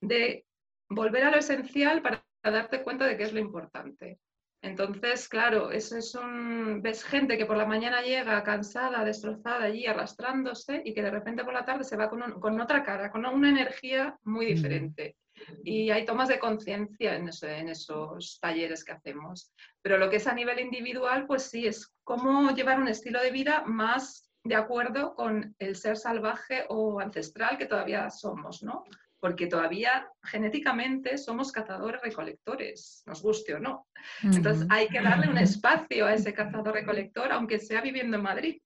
[0.00, 0.46] de
[0.88, 4.18] volver a lo esencial para darte cuenta de qué es lo importante.
[4.64, 6.80] Entonces, claro, eso es un...
[6.80, 11.44] ves gente que por la mañana llega cansada, destrozada allí, arrastrándose y que de repente
[11.44, 15.16] por la tarde se va con, otra cara, con una energía muy diferente.
[15.62, 19.52] Y hay tomas de conciencia en, en, esos talleres que hacemos.
[19.82, 23.32] Pero lo que es a nivel individual, pues sí, es cómo llevar un estilo de
[23.32, 28.84] vida más de acuerdo con el ser salvaje o ancestral que todavía somos, ¿no?
[29.24, 33.86] Porque todavía genéticamente somos cazadores-recolectores, nos guste o no.
[34.22, 38.60] Entonces hay que darle un espacio a ese cazador-recolector, aunque sea viviendo en Madrid.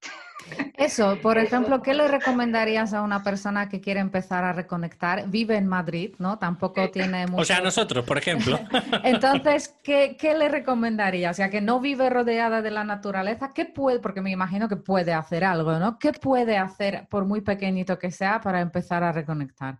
[0.75, 5.29] Eso, por ejemplo, ¿qué le recomendarías a una persona que quiere empezar a reconectar?
[5.29, 6.41] Vive en Madrid, ¿no?
[6.41, 7.43] Tampoco tiene mucho...
[7.43, 8.59] O sea, nosotros, por ejemplo.
[9.05, 11.31] Entonces, ¿qué, ¿qué, le recomendarías?
[11.31, 14.77] O sea, que no vive rodeada de la naturaleza, ¿qué puede, porque me imagino que
[14.77, 16.01] puede hacer algo, ¿no?
[16.01, 19.79] ¿Qué puede hacer, por muy pequeñito que sea, para empezar a reconectar?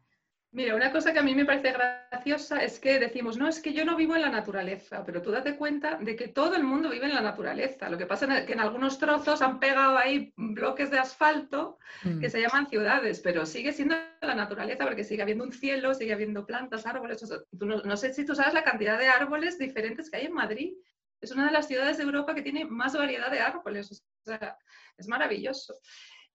[0.51, 3.75] Mira, una cosa que a mí me parece graciosa es que decimos, no, es que
[3.75, 6.89] yo no vivo en la naturaleza, pero tú date cuenta de que todo el mundo
[6.89, 7.91] vive en la naturaleza.
[7.91, 12.29] Lo que pasa es que en algunos trozos han pegado ahí bloques de asfalto que
[12.29, 12.31] mm.
[12.31, 16.47] se llaman ciudades, pero sigue siendo la naturaleza porque sigue habiendo un cielo, sigue habiendo
[16.47, 17.23] plantas, árboles.
[17.53, 20.73] no, sé si tú sabes la cantidad de árboles diferentes que hay en Madrid.
[21.21, 23.93] Es una de las ciudades de Europa que tiene más variedad de árboles.
[23.93, 24.57] O sea,
[24.97, 25.75] es maravilloso.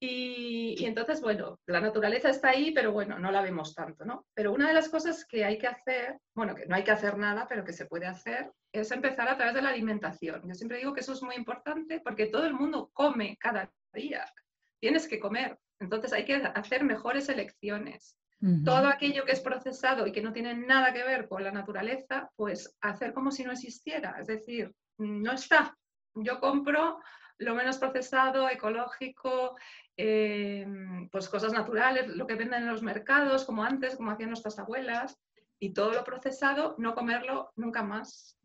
[0.05, 4.25] Y, entonces, bueno, la naturaleza está ahí, pero bueno, no la vemos tanto, ¿no?
[4.33, 7.17] Pero una de las cosas que hay que hacer, bueno, que no hay que hacer
[7.17, 10.41] nada, pero que se puede hacer, es empezar a través de la alimentación.
[10.45, 14.25] Yo siempre digo que eso es muy importante porque todo el mundo come cada día.
[14.81, 15.57] Tienes que comer.
[15.79, 18.17] Entonces hay que hacer mejores elecciones.
[18.65, 22.29] Todo aquello que es procesado y que no tiene nada que ver con la naturaleza,
[22.35, 24.17] pues hacer como si no existiera.
[24.19, 25.77] Es decir, no está.
[26.15, 26.99] Yo compro
[27.39, 29.55] lo menos procesado, ecológico,
[29.97, 30.65] eh,
[31.11, 35.19] pues cosas naturales, lo que venden en los mercados, como antes, como hacían nuestras abuelas.
[35.59, 38.37] y todo lo procesado, no comerlo nunca más.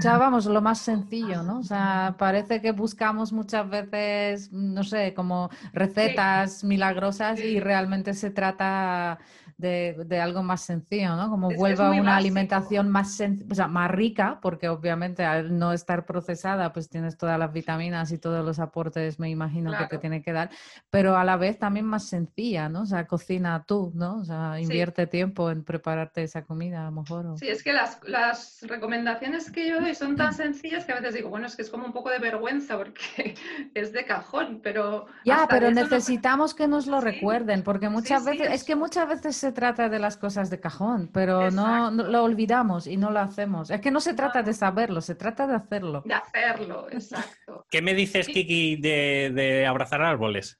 [0.00, 1.58] Ya vamos, lo más sencillo, ¿no?
[1.58, 8.30] O sea, parece que buscamos muchas veces, no sé, como recetas milagrosas y realmente se
[8.30, 9.18] trata
[9.58, 11.30] de, algo más sencillo, ¿no?
[11.30, 16.04] Como vuelva a una alimentación más, o sea, más rica, porque obviamente al no estar
[16.04, 20.22] procesada, pues tienes todas las vitaminas y todos los aportes, me imagino, que te tiene
[20.22, 20.50] que dar,
[20.90, 22.82] pero a la vez también más sencilla, ¿no?
[22.82, 24.18] O sea, cocina tú, ¿no?
[24.18, 27.38] O sea, invierte tiempo en prepararte esa comida, a lo mejor.
[27.38, 31.14] Sí, es que las, las recomendaciones que yo doy son tan sencillas que a veces
[31.14, 33.34] digo, bueno, es que es como un poco de vergüenza porque
[33.74, 35.06] es de cajón, pero...
[35.24, 39.52] Ya, pero necesitamos que nos lo recuerden, porque muchas veces, es que muchas veces se
[39.52, 43.70] trata de las cosas de cajón, pero no, lo olvidamos y no lo hacemos.
[43.70, 46.02] Es que no se trata de saberlo, se trata de hacerlo.
[46.04, 47.64] De hacerlo, exacto.
[47.70, 50.58] ¿Qué me dices, Kiki, de, abrazar árboles?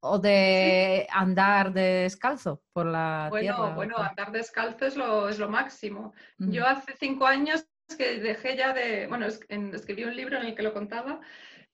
[0.00, 3.74] O de andar descalzo por la bueno, tierra.
[3.74, 6.14] Bueno, andar descalzo es lo, es lo máximo.
[6.38, 7.66] Yo hace cinco años
[7.98, 11.20] que dejé ya de, bueno, escribí un libro en el que lo contaba,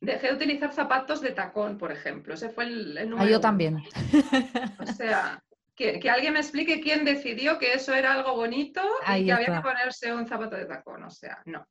[0.01, 2.35] dejé de utilizar zapatos de tacón, por ejemplo.
[2.35, 3.29] Ese fue el, el número.
[3.29, 3.85] Ah, yo también.
[4.81, 5.41] O sea,
[5.81, 8.83] que, alguien me explique quién decidió que eso era algo bonito
[9.17, 11.67] y que había que ponerse un zapato de tacón, o sea, no.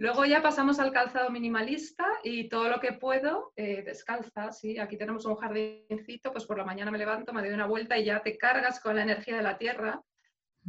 [0.00, 4.78] Luego ya pasamos al calzado minimalista y todo lo que puedo eh, descalza, ¿sí?
[4.78, 8.04] Aquí tenemos un jardincito, pues por la mañana me levanto, me doy una vuelta y
[8.04, 10.00] ya te cargas con la energía de la tierra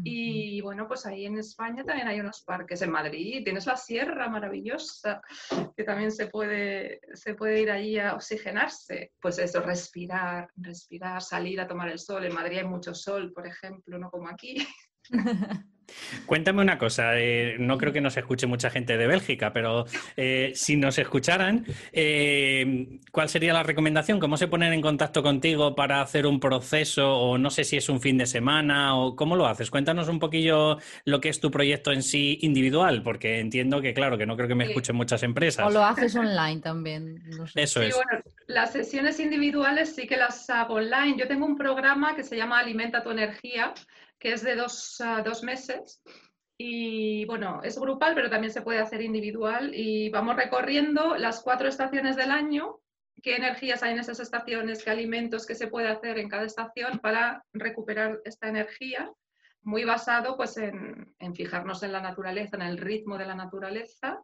[0.03, 2.81] y bueno, pues ahí en España también hay unos parques.
[2.81, 5.21] En Madrid tienes la sierra maravillosa,
[5.75, 9.11] que también se puede, se puede ir allí a oxigenarse.
[9.21, 12.25] Pues eso, respirar, respirar, salir a tomar el sol.
[12.25, 14.65] En Madrid hay mucho sol, por ejemplo, no como aquí.
[16.25, 19.85] Cuéntame una cosa, eh, no creo que nos escuche mucha gente de Bélgica, pero
[20.15, 24.19] eh, si nos escucharan, eh, ¿cuál sería la recomendación?
[24.19, 27.89] ¿Cómo se ponen en contacto contigo para hacer un proceso o no sé si es
[27.89, 29.69] un fin de semana o cómo lo haces?
[29.69, 34.17] Cuéntanos un poquillo lo que es tu proyecto en sí individual, porque entiendo que, claro,
[34.17, 35.65] que no creo que me escuchen muchas empresas.
[35.65, 37.21] O lo haces online también.
[37.55, 37.95] Eso es.
[37.95, 41.15] Bueno, las sesiones individuales sí que las hago online.
[41.17, 43.73] Yo tengo un programa que se llama Alimenta tu energía
[44.19, 45.78] que es de dos, dos meses.
[46.57, 49.71] Y bueno, es grupal, pero también se puede hacer individual.
[49.73, 52.79] Y vamos recorriendo las cuatro estaciones del año,
[53.21, 56.99] qué energías hay en esas estaciones, qué alimentos que se puede hacer en cada estación
[56.99, 59.11] para recuperar esta energía,
[59.61, 64.21] muy basado pues en, en fijarnos en la naturaleza, en el ritmo de la naturaleza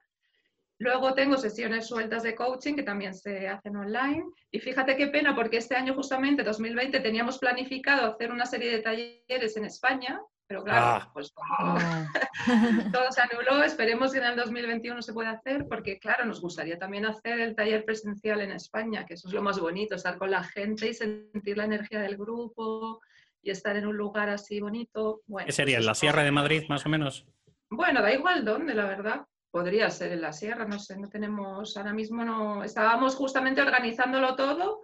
[0.78, 4.26] Luego tengo sesiones sueltas de coaching que también se hacen online.
[4.52, 8.80] Y fíjate qué pena, porque este año justamente, 2020, teníamos planificado hacer una serie de
[8.80, 11.12] talleres en España, pero claro, ah.
[11.14, 12.08] pues ah.
[12.94, 13.64] todo, se anuló.
[13.64, 17.56] Esperemos que en el 2021 se pueda hacer, porque claro, nos gustaría también hacer el
[17.56, 20.94] taller presencial en España, que eso es lo más bonito, estar con la gente y
[20.94, 23.02] sentir la energía del grupo
[23.42, 25.22] y estar en un lugar así bonito.
[25.28, 25.78] Bueno, ¿Qué sería?
[25.78, 27.26] ¿En la Sierra de Madrid, más o menos?
[27.70, 29.26] Bueno, da igual dónde, la verdad
[29.56, 34.36] podría ser en la sierra, no sé, no tenemos, ahora mismo no, estábamos justamente organizándolo
[34.36, 34.82] todo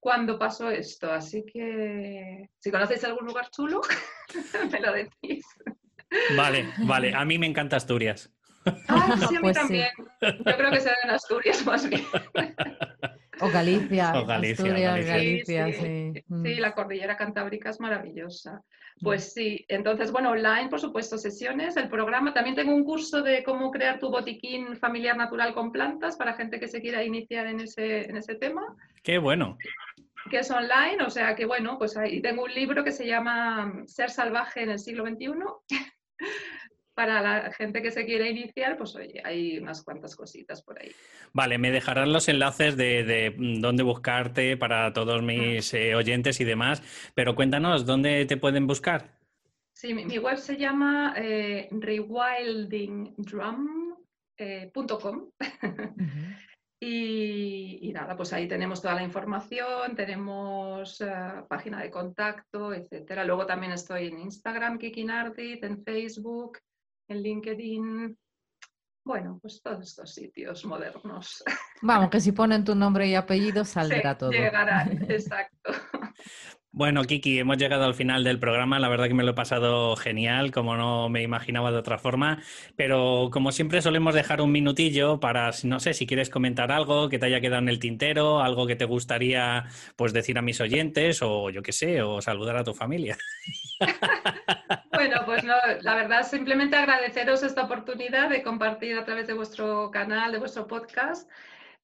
[0.00, 3.82] cuando pasó esto, así que si conocéis algún lugar chulo,
[4.72, 5.44] me lo decís.
[6.36, 8.32] Vale, vale, a mí me encanta Asturias.
[8.88, 9.88] Ah, sí, a mí pues también.
[10.20, 12.04] Yo creo que será en Asturias más bien.
[13.40, 14.12] O Galicia.
[14.16, 15.72] O Galicia, Galicia.
[15.72, 16.42] sí, mm.
[16.44, 18.62] sí, la cordillera cantábrica es maravillosa.
[19.02, 22.34] Pues sí, entonces, bueno, online, por supuesto, sesiones, el programa.
[22.34, 26.60] También tengo un curso de cómo crear tu botiquín familiar natural con plantas para gente
[26.60, 28.76] que se quiera iniciar en ese, en ese tema.
[29.02, 29.56] Qué bueno.
[30.30, 33.82] Que es online, o sea que bueno, pues ahí tengo un libro que se llama
[33.86, 35.32] Ser salvaje en el siglo XXI.
[37.00, 40.90] para la gente que se quiere iniciar, pues oye, hay unas cuantas cositas por ahí.
[41.32, 46.82] Vale, me dejarán los enlaces de, dónde buscarte para todos mis eh, oyentes y demás,
[47.14, 49.16] pero cuéntanos, ¿dónde te pueden buscar?
[49.72, 53.70] Sí, mi, web se llama eh, rewildingdrum.com.
[54.36, 54.70] Eh,
[56.80, 60.98] y, nada, pues ahí tenemos toda la información, tenemos
[61.48, 63.24] página de contacto, etcétera.
[63.24, 66.58] Luego también estoy en Instagram, Kikinardit, en Facebook,
[67.08, 68.16] en LinkedIn,
[69.04, 71.42] bueno, pues todos estos sitios modernos.
[71.82, 74.30] Vamos, que si ponen tu nombre y apellido saldrá todo.
[74.30, 75.72] Llegarán, exacto.
[76.72, 78.78] Bueno, Kiki, hemos llegado al final del programa.
[78.78, 82.40] La verdad que me lo he pasado genial, como no me imaginaba de otra forma.
[82.76, 87.18] Pero como siempre solemos dejar un minutillo para, no sé, si quieres comentar algo que
[87.18, 89.64] te haya quedado en el tintero, algo que te gustaría
[89.96, 93.18] pues decir a mis oyentes, o yo qué sé, o saludar a tu familia.
[94.92, 99.90] bueno, pues no, la verdad simplemente agradeceros esta oportunidad de compartir a través de vuestro
[99.90, 101.28] canal, de vuestro podcast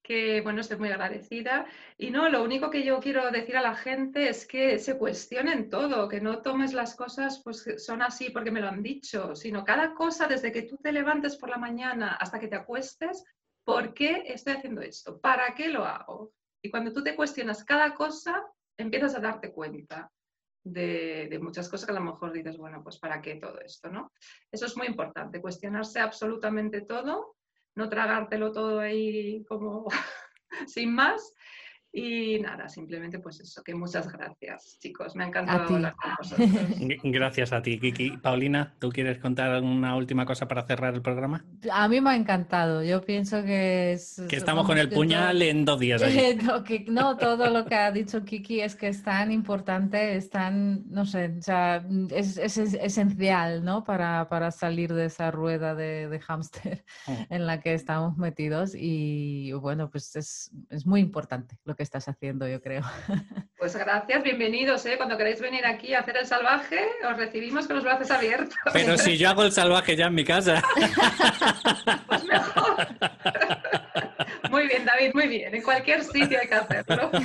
[0.07, 1.67] que, bueno, estoy muy agradecida.
[1.97, 5.69] Y no, lo único que yo quiero decir a la gente es que se cuestionen
[5.69, 9.65] todo, que no tomes las cosas, pues son así porque me lo han dicho, sino
[9.65, 13.25] cada cosa, desde que tú te levantes por la mañana hasta que te acuestes,
[13.65, 15.19] ¿por qué estoy haciendo esto?
[15.19, 16.31] ¿Para qué lo hago?
[16.61, 18.45] Y cuando tú te cuestionas cada cosa,
[18.77, 20.09] empiezas a darte cuenta.
[20.63, 23.89] De, de, muchas cosas que a lo mejor dices, bueno, pues ¿para qué todo esto?
[23.89, 24.11] ¿no?
[24.51, 27.36] Eso es muy importante, cuestionarse absolutamente todo
[27.77, 29.87] no tragártelo todo ahí como
[30.67, 31.33] sin más.
[31.99, 35.15] Y nada, simplemente pues eso, que muchas gracias, chicos.
[35.15, 36.49] Me ha encantado hablar con vosotros.
[37.03, 38.17] Gracias a ti, Kiki.
[38.17, 41.43] Paulina, ¿tú quieres contar una última cosa para cerrar el programa?
[41.71, 42.83] A mí me ha encantado.
[42.83, 44.21] Yo pienso que es...
[44.29, 45.99] Que estamos con el puñal en dos días.
[46.43, 50.87] no, no, todo lo que ha dicho Kiki es que es tan importante, es tan,
[50.91, 53.83] no sé, o sea, es, esencial, ¿no?
[53.83, 57.33] Para, para, salir de esa rueda de, de hámster mm.
[57.33, 58.75] en la que estamos metidos.
[58.75, 62.83] Y bueno, pues es, es muy importante lo que estás haciendo, yo creo.
[63.59, 64.85] Pues gracias, bienvenidos.
[64.85, 64.97] ¿eh?
[64.97, 66.79] Cuando queréis venir aquí a hacer el salvaje,
[67.09, 68.55] os recibimos con los brazos abiertos.
[68.71, 70.61] Pero si yo hago el salvaje ya en mi casa.
[72.07, 72.87] Pues mejor.
[74.49, 75.53] Muy bien, David, muy bien.
[75.53, 77.11] En cualquier sitio hay que hacerlo.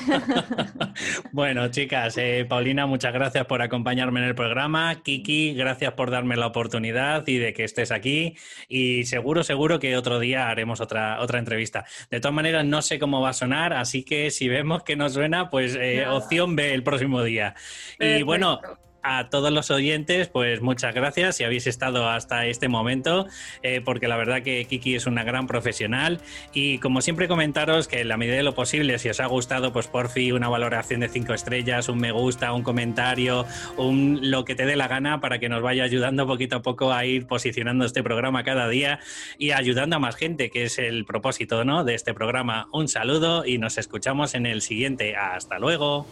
[1.33, 5.03] Bueno, chicas, eh, Paulina, muchas gracias por acompañarme en el programa.
[5.03, 8.37] Kiki, gracias por darme la oportunidad y de que estés aquí.
[8.69, 11.87] Y seguro, seguro que otro día haremos otra, otra entrevista.
[12.11, 15.09] De todas maneras, no sé cómo va a sonar, así que si vemos que no
[15.09, 17.55] suena, pues eh, opción B el próximo día.
[17.99, 18.61] Y bueno
[19.03, 23.27] a todos los oyentes, pues muchas gracias si habéis estado hasta este momento,
[23.63, 26.21] eh, porque la verdad que Kiki es una gran profesional
[26.53, 29.73] y como siempre comentaros que en la medida de lo posible, si os ha gustado,
[29.73, 33.47] pues por fin una valoración de cinco estrellas, un me gusta, un comentario,
[33.77, 36.93] un lo que te dé la gana para que nos vaya ayudando poquito a poco
[36.93, 39.01] a ir posicionando este programa cada día
[39.39, 41.85] y ayudando a más gente, que es el propósito ¿no?
[41.85, 42.69] de este programa.
[42.73, 45.17] Un saludo y nos escuchamos en el siguiente.
[45.17, 46.07] Hasta luego.